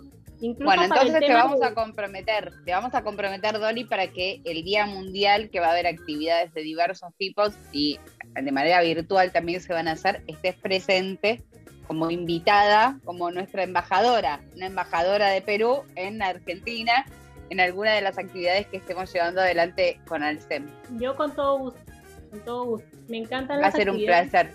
[0.59, 4.87] bueno, entonces te vamos a comprometer, te vamos a comprometer, Dolly, para que el Día
[4.87, 8.01] Mundial, que va a haber actividades de diversos tipos y
[8.35, 11.42] de manera virtual también se van a hacer, estés presente
[11.87, 17.07] como invitada, como nuestra embajadora, una embajadora de Perú en Argentina,
[17.51, 20.66] en alguna de las actividades que estemos llevando adelante con Alcem.
[20.98, 21.91] Yo con todo gusto,
[22.33, 22.88] con todo gusto.
[23.09, 24.51] Me encantan Va a ser un placer.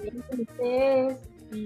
[1.52, 1.66] y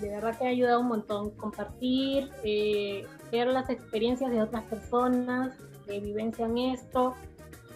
[0.00, 5.56] de verdad que ha ayudado un montón compartir, eh, ver las experiencias de otras personas
[5.86, 7.14] que vivencian esto.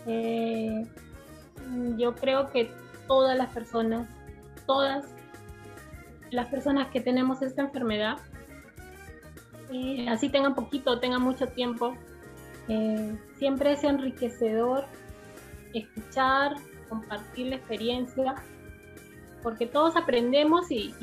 [0.07, 0.85] Eh,
[1.97, 2.69] yo creo que
[3.07, 4.09] todas las personas,
[4.67, 5.07] todas
[6.31, 8.19] las personas que tenemos esta enfermedad,
[9.73, 11.95] eh, así tengan poquito, tengan mucho tiempo,
[13.39, 14.87] siempre es enriquecedor
[15.75, 16.55] escuchar,
[16.93, 18.35] compartir la experiencia,
[19.43, 20.95] porque todos aprendemos y,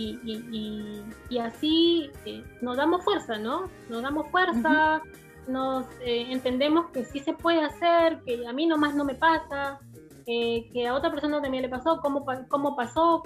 [1.41, 3.69] así eh, nos damos fuerza, ¿no?
[3.89, 5.01] Nos damos fuerza,
[5.47, 9.79] nos eh, entendemos que sí se puede hacer, que a mí nomás no me pasa,
[10.27, 13.23] eh, que a otra persona también le pasó, cómo, cómo pasó,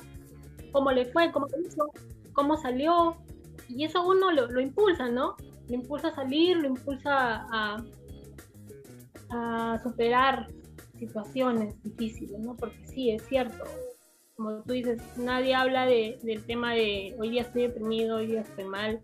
[0.71, 1.91] cómo le fue, cómo hizo,
[2.32, 3.17] cómo salió,
[3.67, 5.36] y eso uno lo, lo impulsa, ¿no?
[5.67, 7.84] Lo impulsa a salir, lo impulsa a,
[9.32, 10.47] a superar
[10.97, 12.56] situaciones difíciles, ¿no?
[12.56, 13.63] Porque sí, es cierto,
[14.36, 18.41] como tú dices, nadie habla de, del tema de hoy día estoy deprimido, hoy día
[18.41, 18.99] estoy mal,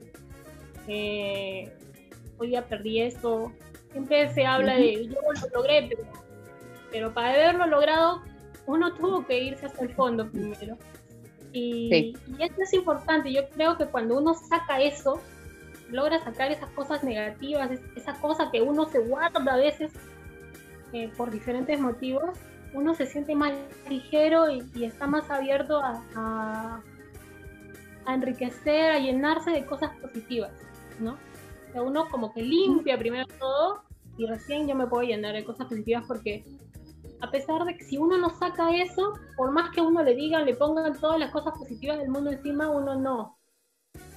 [0.87, 1.71] eh,
[2.37, 3.51] hoy día perdí esto.
[3.91, 5.89] Siempre se habla de yo lo logré,
[6.91, 8.21] pero, para haberlo logrado,
[8.67, 10.77] uno tuvo que irse hasta el fondo primero.
[11.53, 13.31] Y, y esto es importante.
[13.31, 15.19] Yo creo que cuando uno saca eso,
[15.89, 19.91] logra sacar esas cosas negativas, esa cosa que uno se guarda a veces
[20.93, 22.37] eh, por diferentes motivos,
[22.73, 23.53] uno se siente más
[23.89, 26.81] ligero y, está más abierto a,
[28.05, 30.51] a, enriquecer, a llenarse de cosas positivas,
[30.99, 31.13] ¿no?
[31.69, 33.83] O sea, uno como que limpia primero todo
[34.17, 36.43] y recién yo me puedo llenar de cosas positivas porque
[37.21, 40.45] a pesar de que si uno no saca eso, por más que uno le digan,
[40.45, 43.37] le pongan todas las cosas positivas del mundo encima, uno no.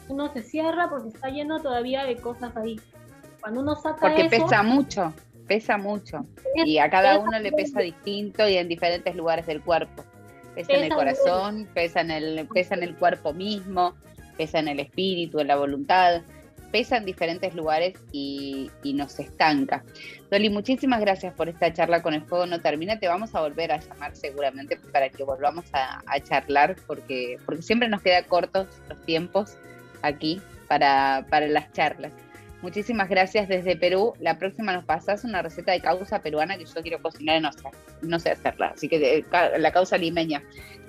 [0.08, 2.80] Uno se cierra porque está lleno todavía de cosas ahí.
[3.40, 5.12] Cuando uno saca porque pesa mucho
[5.46, 10.04] pesa mucho y a cada uno le pesa distinto y en diferentes lugares del cuerpo.
[10.54, 13.94] Pesa en el corazón, pesa en el, pesa en el cuerpo mismo,
[14.36, 16.22] pesa en el espíritu, en la voluntad,
[16.70, 19.84] pesa en diferentes lugares y, nos estanca.
[20.30, 22.98] Dolly, muchísimas gracias por esta charla con el Fuego No Termina.
[22.98, 27.62] Te vamos a volver a llamar seguramente para que volvamos a, a charlar porque, porque
[27.62, 29.56] siempre nos queda cortos los tiempos
[30.02, 32.12] aquí para, para las charlas.
[32.62, 34.14] Muchísimas gracias desde Perú.
[34.20, 37.52] La próxima nos pasas una receta de causa peruana que yo quiero cocinar y no
[37.52, 37.68] sé,
[38.02, 38.68] no sé hacerla.
[38.68, 39.24] Así que eh,
[39.58, 40.42] la causa limeña.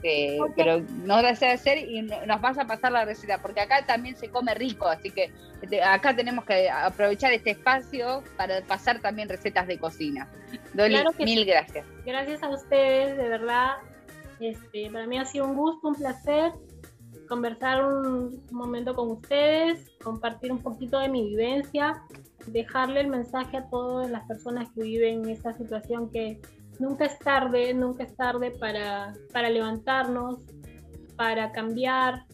[0.03, 3.85] Eh, pero no la sé hacer y nos vas a pasar la receta, porque acá
[3.85, 5.31] también se come rico, así que
[5.81, 10.27] acá tenemos que aprovechar este espacio para pasar también recetas de cocina.
[10.73, 11.85] Dolly, mil gracias.
[12.05, 13.75] Gracias a ustedes, de verdad.
[14.41, 16.51] Este, para mí ha sido un gusto, un placer
[17.27, 22.03] conversar un momento con ustedes, compartir un poquito de mi vivencia,
[22.47, 26.41] dejarle el mensaje a todas las personas que viven esta situación que
[26.79, 30.39] nunca es tarde, nunca es tarde para, para levantarnos,
[31.15, 32.25] para cambiar,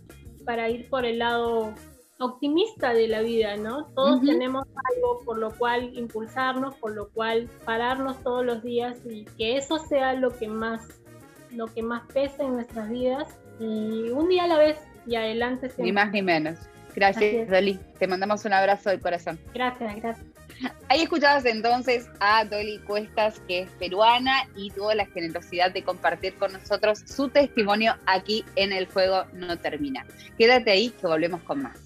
[0.46, 1.74] para ir por el lado
[2.20, 3.86] optimista de la vida, ¿no?
[3.96, 9.24] Todos tenemos algo por lo cual impulsarnos, por lo cual pararnos todos los días y
[9.26, 10.86] que eso sea lo que más,
[11.52, 15.68] lo que más pesa en nuestras vidas y un día a la vez y adelante
[15.68, 15.93] Ni siempre.
[15.93, 16.57] más ni menos.
[16.95, 17.49] Gracias.
[17.49, 17.80] Dolly.
[17.97, 19.39] Te mandamos un abrazo del corazón.
[19.53, 20.26] Gracias, gracias.
[20.89, 26.34] Ahí escuchabas entonces a Dolly Cuestas, que es peruana y tuvo la generosidad de compartir
[26.36, 30.05] con nosotros su testimonio aquí en El Juego No Termina.
[30.38, 31.78] Quédate ahí que volvemos con más.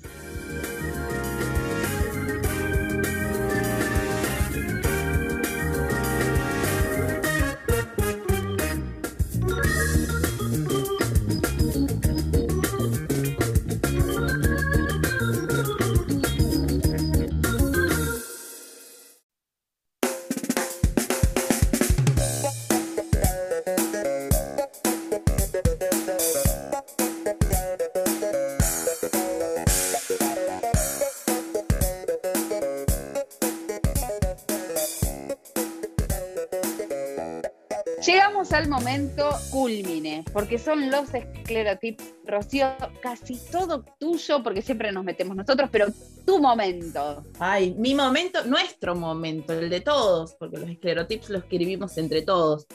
[38.53, 42.13] Al momento culmine, porque son los esclerotips.
[42.23, 42.67] Rocío,
[43.01, 45.87] casi todo tuyo, porque siempre nos metemos nosotros, pero
[46.23, 47.23] tu momento.
[47.39, 52.67] Ay, mi momento, nuestro momento, el de todos, porque los esclerotips los escribimos entre todos.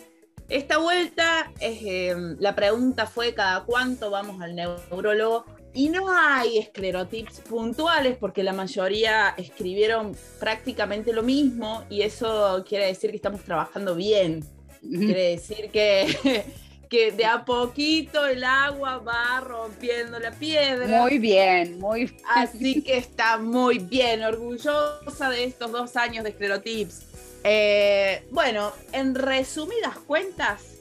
[0.49, 7.43] Esta vuelta, eh, la pregunta fue cada cuánto vamos al neurólogo y no hay esclerotips
[7.43, 13.95] puntuales porque la mayoría escribieron prácticamente lo mismo y eso quiere decir que estamos trabajando
[13.95, 14.58] bien.
[14.81, 16.45] Quiere decir que,
[16.89, 21.03] que de a poquito el agua va rompiendo la piedra.
[21.03, 27.03] Muy bien, muy Así que está muy bien, orgullosa de estos dos años de esclerotips.
[27.45, 30.75] Eh, bueno, en resumidas cuentas,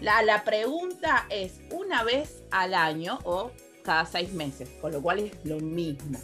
[0.00, 3.50] la, la pregunta es una vez al año o
[3.82, 6.18] cada seis meses, con lo cual es lo mismo.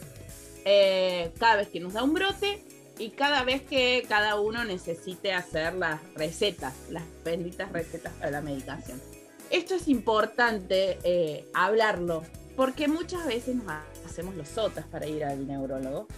[0.65, 2.63] Eh, cada vez que nos da un brote
[2.99, 8.41] y cada vez que cada uno necesite hacer las recetas, las benditas recetas para la
[8.41, 9.01] medicación.
[9.51, 12.23] Esto es importante eh, hablarlo,
[12.57, 13.67] porque muchas veces nos
[14.05, 16.09] hacemos los sotas para ir al neurólogo.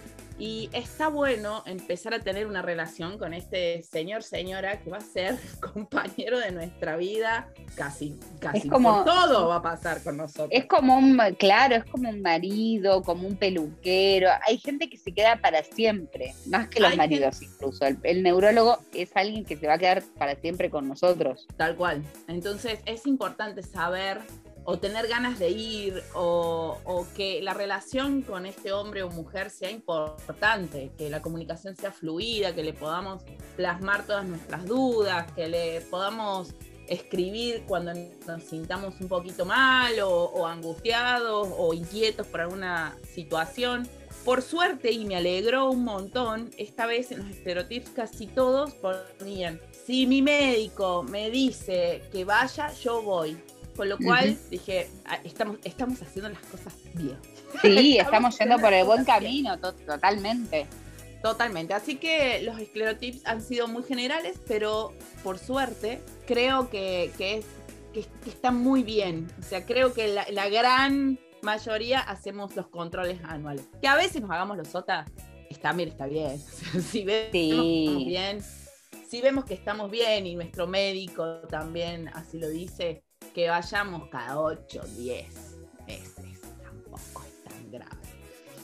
[0.40, 5.02] Y está bueno empezar a tener una relación con este señor, señora, que va a
[5.02, 8.58] ser compañero de nuestra vida, casi, casi.
[8.58, 10.48] Es como- por todo va a pasar con nosotros.
[10.50, 14.30] Es como un, claro, es como un marido, como un peluquero.
[14.48, 17.84] Hay gente que se queda para siempre, más que los Hay maridos incluso.
[17.84, 21.46] El, el neurólogo es alguien que se va a quedar para siempre con nosotros.
[21.58, 22.02] Tal cual.
[22.28, 24.22] Entonces es importante saber
[24.64, 29.70] o tener ganas de ir o, que la relación con este hombre o mujer sea
[29.70, 33.22] importante, que la comunicación sea fluida, que le podamos
[33.56, 36.54] plasmar todas nuestras dudas, que le podamos
[36.88, 37.92] escribir cuando
[38.26, 43.88] nos sintamos un poquito mal o, o angustiados o inquietos por alguna situación.
[44.24, 49.58] Por suerte, y me alegró un montón, esta vez en los estereotipos casi todos ponían,
[49.86, 53.40] si mi médico me dice que vaya, yo voy.
[53.80, 57.16] Con lo cual dije, "Ah, estamos, estamos haciendo las cosas bien.
[57.62, 60.66] Sí, Estamos estamos yendo por el buen camino, to- totalmente.
[61.22, 61.72] Totalmente.
[61.72, 64.92] Así que los esclerotips han sido muy generales, pero
[65.24, 67.46] por suerte creo que, que es,
[67.94, 69.28] que, que están muy bien.
[69.38, 73.64] O sea, creo que la, la gran mayoría hacemos los controles anuales.
[73.80, 75.06] Que a veces nos hagamos los SOTA,
[75.48, 76.38] está, bien, está bien.
[76.90, 78.04] Si vemos Sí.
[78.08, 78.40] bien,
[79.08, 83.02] si vemos que estamos bien y nuestro médico también así lo dice,
[83.34, 85.26] que vayamos cada 8, 10
[85.86, 86.40] meses.
[86.62, 87.96] Tampoco es tan grave.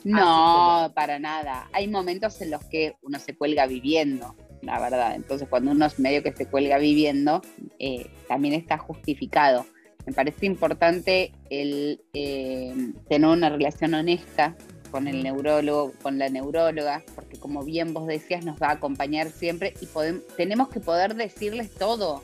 [0.05, 1.69] No, para nada.
[1.73, 5.15] Hay momentos en los que uno se cuelga viviendo, la verdad.
[5.17, 7.43] Entonces, cuando uno es medio que se cuelga viviendo,
[7.79, 9.67] eh, también está justificado.
[10.07, 12.73] Me parece importante el eh,
[13.09, 14.57] tener una relación honesta
[14.93, 19.31] con el neurólogo, con la neuróloga, porque como bien vos decías, nos va a acompañar
[19.31, 22.23] siempre y podem- tenemos que poder decirles todo,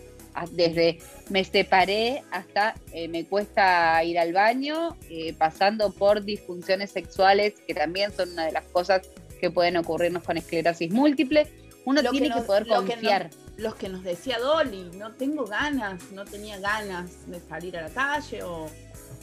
[0.51, 0.99] desde
[1.31, 7.75] me separé hasta eh, me cuesta ir al baño, eh, pasando por disfunciones sexuales, que
[7.75, 9.03] también son una de las cosas
[9.41, 11.47] que pueden ocurrirnos con esclerosis múltiple.
[11.85, 13.31] Uno Lo tiene que, nos- poder que confiar.
[13.57, 17.91] los que nos decía Dolly, no tengo ganas, no tenía ganas de salir a la
[17.91, 18.67] calle o,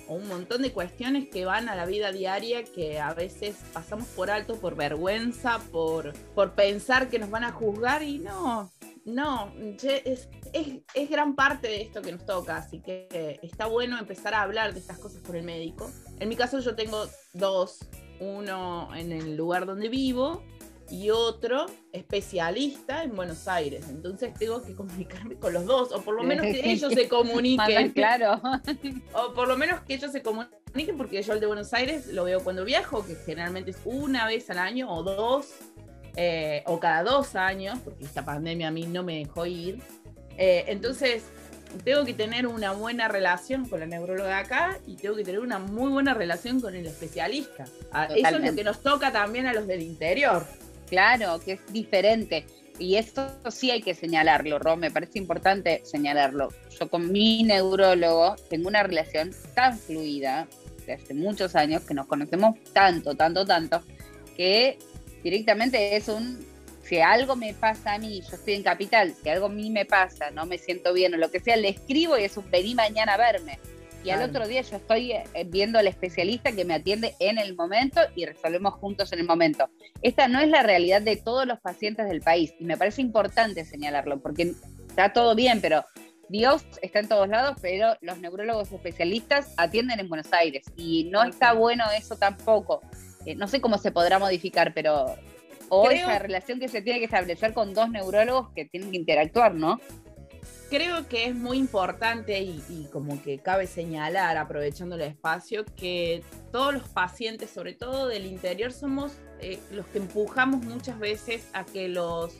[0.10, 4.08] o un montón de cuestiones que van a la vida diaria que a veces pasamos
[4.08, 8.70] por alto por vergüenza, por, por pensar que nos van a juzgar y no,
[9.06, 13.98] no, es, es, es gran parte de esto que nos toca, así que está bueno
[13.98, 15.90] empezar a hablar de estas cosas con el médico.
[16.20, 17.80] En mi caso yo tengo dos,
[18.20, 20.44] uno en el lugar donde vivo
[20.92, 23.86] y otro especialista en Buenos Aires.
[23.90, 27.92] Entonces tengo que comunicarme con los dos, o por lo menos que ellos se comuniquen.
[27.92, 28.42] claro.
[29.14, 32.24] O por lo menos que ellos se comuniquen, porque yo el de Buenos Aires lo
[32.24, 35.54] veo cuando viajo, que generalmente es una vez al año o dos,
[36.16, 39.80] eh, o cada dos años, porque esta pandemia a mí no me dejó ir.
[40.38, 41.24] Eh, entonces,
[41.84, 45.60] tengo que tener una buena relación con la neuróloga acá y tengo que tener una
[45.60, 47.66] muy buena relación con el especialista.
[47.92, 50.46] Ah, eso es lo que nos toca también a los del interior.
[50.88, 52.46] Claro, que es diferente.
[52.80, 56.50] Y esto sí hay que señalarlo, Ro, me parece importante señalarlo.
[56.80, 60.48] Yo con mi neurólogo tengo una relación tan fluida
[60.86, 63.84] de hace muchos años que nos conocemos tanto, tanto, tanto,
[64.36, 64.80] que
[65.24, 66.46] directamente es un
[66.90, 69.86] si algo me pasa a mí, yo estoy en capital, si algo a mí me
[69.86, 72.74] pasa, no me siento bien o lo que sea, le escribo y es un vení
[72.74, 73.60] mañana a verme.
[74.04, 77.56] Y al otro día yo estoy eh, viendo al especialista que me atiende en el
[77.56, 79.70] momento y resolvemos juntos en el momento.
[80.02, 83.66] Esta no es la realidad de todos los pacientes del país y me parece importante
[83.66, 84.54] señalarlo porque
[84.88, 85.86] está todo bien, pero
[86.30, 91.24] Dios está en todos lados, pero los neurólogos especialistas atienden en Buenos Aires y no
[91.24, 92.82] está bueno eso tampoco.
[93.26, 95.16] Eh, no sé cómo se podrá modificar, pero
[95.70, 99.54] o esa relación que se tiene que establecer con dos neurólogos que tienen que interactuar,
[99.54, 99.80] ¿no?
[100.70, 106.74] Creo que es muy importante y, como que cabe señalar, aprovechando el espacio, que todos
[106.74, 111.88] los pacientes, sobre todo del interior, somos eh, los que empujamos muchas veces a que
[111.88, 112.36] los,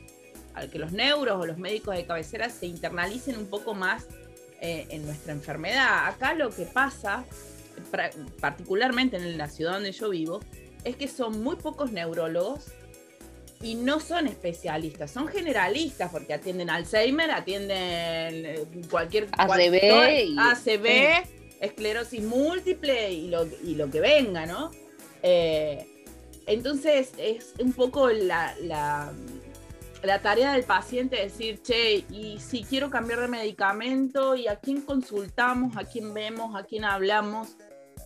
[0.54, 4.06] a que los neuros o los médicos de cabecera se internalicen un poco más
[4.62, 6.08] eh, en nuestra enfermedad.
[6.08, 7.26] Acá lo que pasa,
[8.40, 10.40] particularmente en la ciudad donde yo vivo,
[10.84, 12.68] es que son muy pocos neurólogos
[13.62, 20.88] y no son especialistas, son generalistas porque atienden Alzheimer, atienden eh, cualquier ACV, ACV
[21.60, 24.72] esclerosis múltiple y lo, y lo que venga, ¿no?
[25.22, 25.86] Eh,
[26.48, 29.12] entonces es un poco la, la,
[30.22, 35.76] tarea del paciente decir, che, y si quiero cambiar de medicamento, y a quién consultamos,
[35.76, 37.58] a quién vemos, a quién hablamos.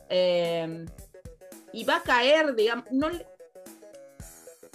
[0.10, 0.86] Eh,
[1.74, 3.10] y va a caer, digamos, no,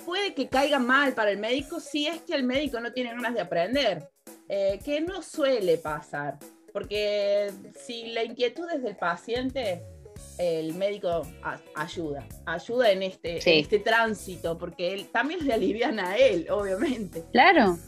[0.05, 3.35] puede que caiga mal para el médico si es que el médico no tiene ganas
[3.35, 4.09] de aprender,
[4.49, 6.39] eh, que no suele pasar,
[6.73, 9.83] porque si la inquietud es del paciente,
[10.39, 11.23] el médico
[11.75, 17.25] ayuda, ayuda en este, este tránsito, porque él, también le alivian a él, obviamente.
[17.33, 17.79] Claro.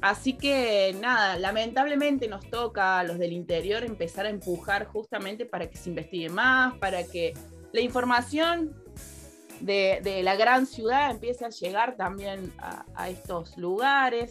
[0.00, 5.68] Así que nada, lamentablemente nos toca a los del interior empezar a empujar justamente para
[5.70, 7.32] que se investigue más, para que
[7.74, 8.72] la información
[9.58, 14.30] de, la gran ciudad empieza a llegar también a, estos lugares.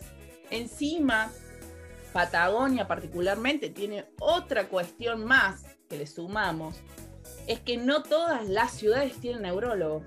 [0.50, 1.30] Encima,
[2.14, 6.78] Patagonia particularmente tiene otra cuestión más que le sumamos,
[7.46, 10.04] es que no todas las ciudades tienen neurólogo.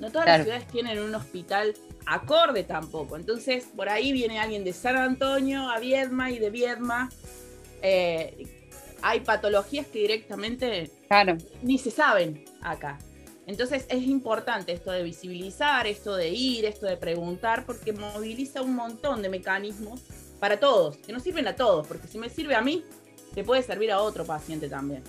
[0.00, 1.74] No todas las ciudades tienen un hospital
[2.06, 3.16] acorde tampoco.
[3.16, 7.08] Entonces, por ahí viene alguien de San Antonio a Viedma y de Viedma.
[7.82, 8.57] Eh,
[9.02, 10.90] hay patologías que directamente
[11.62, 12.98] ni se saben acá.
[13.46, 18.74] Entonces es importante esto de visibilizar, esto de ir, esto de preguntar, porque moviliza un
[18.74, 20.02] montón de mecanismos
[20.38, 22.84] para todos, que nos sirven a todos, porque si me sirve a mí,
[23.34, 25.02] te puede servir a otro paciente también.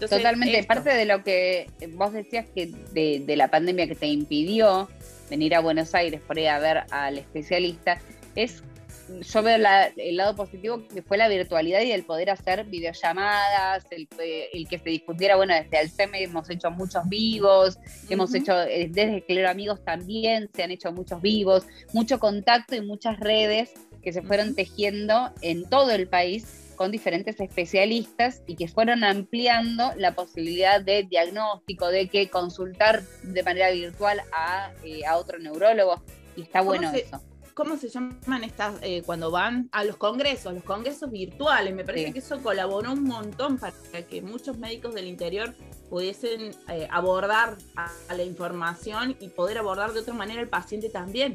[0.00, 4.88] Totalmente, parte de lo que vos decías que de, la pandemia que te impidió
[5.30, 8.00] venir a Buenos Aires por ir a ver al especialista,
[8.34, 8.62] es
[9.08, 9.56] yo veo
[9.96, 14.90] el lado positivo que fue la virtualidad y el poder hacer videollamadas, el, que se
[14.90, 17.78] discutiera, bueno, desde Alzheimer hemos hecho muchos vivos,
[18.08, 22.80] hemos hecho, eh, desde Clero Amigos también se han hecho muchos vivos, mucho contacto y
[22.80, 28.68] muchas redes que se fueron tejiendo en todo el país con diferentes especialistas y que
[28.68, 35.38] fueron ampliando la posibilidad de diagnóstico, de que consultar de manera virtual a, eh, otro
[35.38, 36.02] neurólogo.
[36.36, 37.22] Y está bueno eso
[37.54, 40.52] ¿cómo se llaman estas eh, cuando van a los congresos?
[40.52, 41.74] Los congresos virtuales.
[41.74, 43.72] Me parece que eso colaboró un montón para
[44.08, 45.54] que muchos médicos del interior
[45.88, 51.34] pudiesen eh, abordar a, la información y poder abordar de otra manera el paciente también.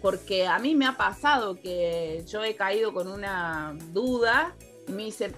[0.00, 4.54] Porque a mí me ha pasado que yo he caído con una duda
[4.88, 5.32] y me dice,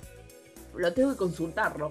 [0.74, 1.88] lo tengo que consultarlo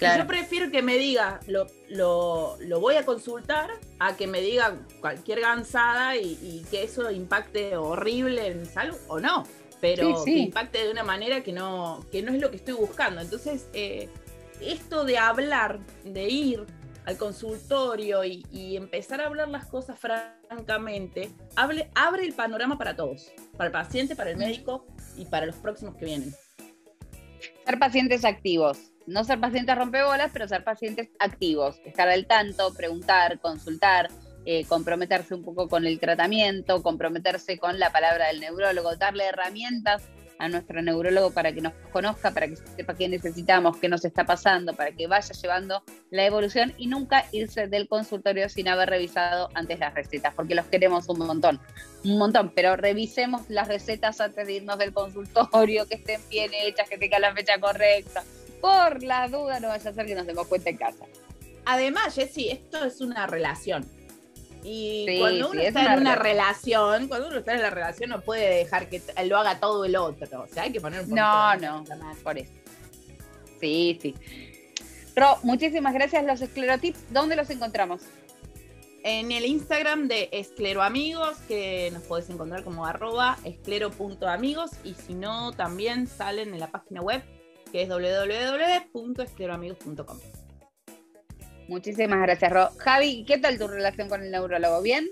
[0.00, 5.40] yo prefiero que me diga, lo, lo, voy a consultar, a que me diga cualquier
[5.40, 9.44] gansada y, que eso impacte horrible en salud o no,
[9.80, 13.20] pero que impacte de una manera que no, que no es lo que estoy buscando.
[13.20, 14.08] Entonces, eh,
[14.60, 16.66] esto de hablar, de ir
[17.04, 23.66] al consultorio y, empezar a hablar las cosas francamente, abre el panorama para todos, para
[23.66, 24.86] el paciente, para el médico
[25.16, 26.34] y para los próximos que vienen.
[27.64, 28.92] Ser pacientes activos.
[29.06, 34.08] No ser pacientes rompebolas, pero ser pacientes activos, estar al tanto, preguntar, consultar,
[34.44, 40.08] eh, comprometerse un poco con el tratamiento, comprometerse con la palabra del neurólogo, darle herramientas
[40.38, 44.24] a nuestro neurólogo para que nos conozca, para que sepa qué necesitamos, qué nos está
[44.24, 49.48] pasando, para que vaya llevando la evolución y nunca irse del consultorio sin haber revisado
[49.54, 51.60] antes las recetas, porque los queremos un montón,
[52.04, 56.88] un montón, pero revisemos las recetas antes de irnos del consultorio, que estén bien hechas,
[56.88, 58.22] que tengan la fecha correcta.
[58.60, 61.04] Por la duda no vaya a ser que nos demos cuenta en casa.
[61.64, 63.84] Además, Jessy, esto es una relación.
[64.68, 68.56] Y cuando uno está en una relación, cuando uno está en la relación no puede
[68.56, 70.42] dejar que lo haga todo el otro.
[70.42, 71.84] O sea, hay que poner un No, no,
[72.24, 72.50] por eso.
[73.60, 74.16] Sí, sí.
[75.14, 76.24] Ro, muchísimas gracias.
[76.24, 78.02] Los esclerotips, ¿dónde los encontramos?
[79.04, 84.72] En el Instagram de Escleroamigos, que nos podés encontrar como arroba esclero.amigos.
[84.82, 87.22] Y si no, también salen en la página web,
[87.70, 90.18] que es www.escleroamigos.com.
[91.68, 92.70] Muchísimas gracias, Ro.
[92.78, 94.82] Javi, ¿qué tal tu relación con el neurólogo?
[94.82, 95.08] ¿Bien?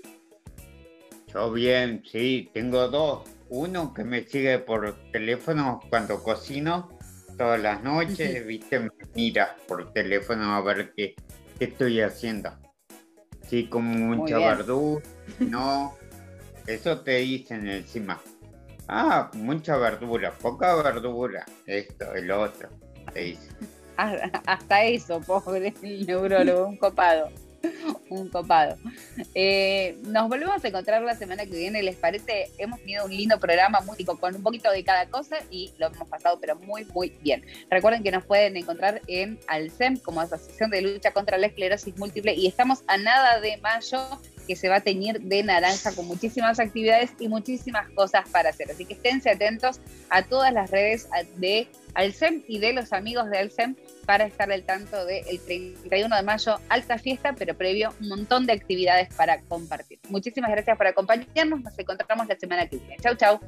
[1.33, 3.29] Yo bien, sí, tengo dos.
[3.49, 6.97] Uno que me sigue por teléfono cuando cocino
[7.37, 11.17] todas las noches, viste, me mira por teléfono a ver qué,
[11.59, 12.51] estoy haciendo.
[13.49, 15.05] Sí, como mucha verdura,
[15.41, 15.97] no,
[16.67, 18.21] eso te dicen encima.
[18.89, 22.69] Ah, mucha verdura, poca verdura, esto, el otro,
[23.13, 23.57] te dicen.
[24.47, 27.31] hasta eso, pobre el neurólogo, un copado.
[28.11, 28.77] Un copado.
[29.35, 32.51] Eh, nos volvemos a encontrar la semana que viene, ¿les parece?
[32.59, 36.09] Hemos tenido un lindo programa músico con un poquito de cada cosa y lo hemos
[36.09, 37.45] pasado, pero muy, muy bien.
[37.71, 42.35] Recuerden que nos pueden encontrar en Alcem como Asociación de Lucha contra la Esclerosis Múltiple
[42.35, 43.99] y estamos a nada de mayo
[44.47, 48.71] que se va a teñir de naranja con muchísimas actividades y muchísimas cosas para hacer.
[48.71, 49.81] Así que esténse atentos
[50.11, 54.63] a todas las redes de Alcem y de los amigos de Alcem para estar al
[54.65, 59.99] tanto del 31 de mayo, alta fiesta, pero previo un montón de actividades para compartir.
[60.09, 62.97] Muchísimas gracias por acompañarnos, nos encontramos la semana que viene.
[63.01, 63.41] Chau, chau.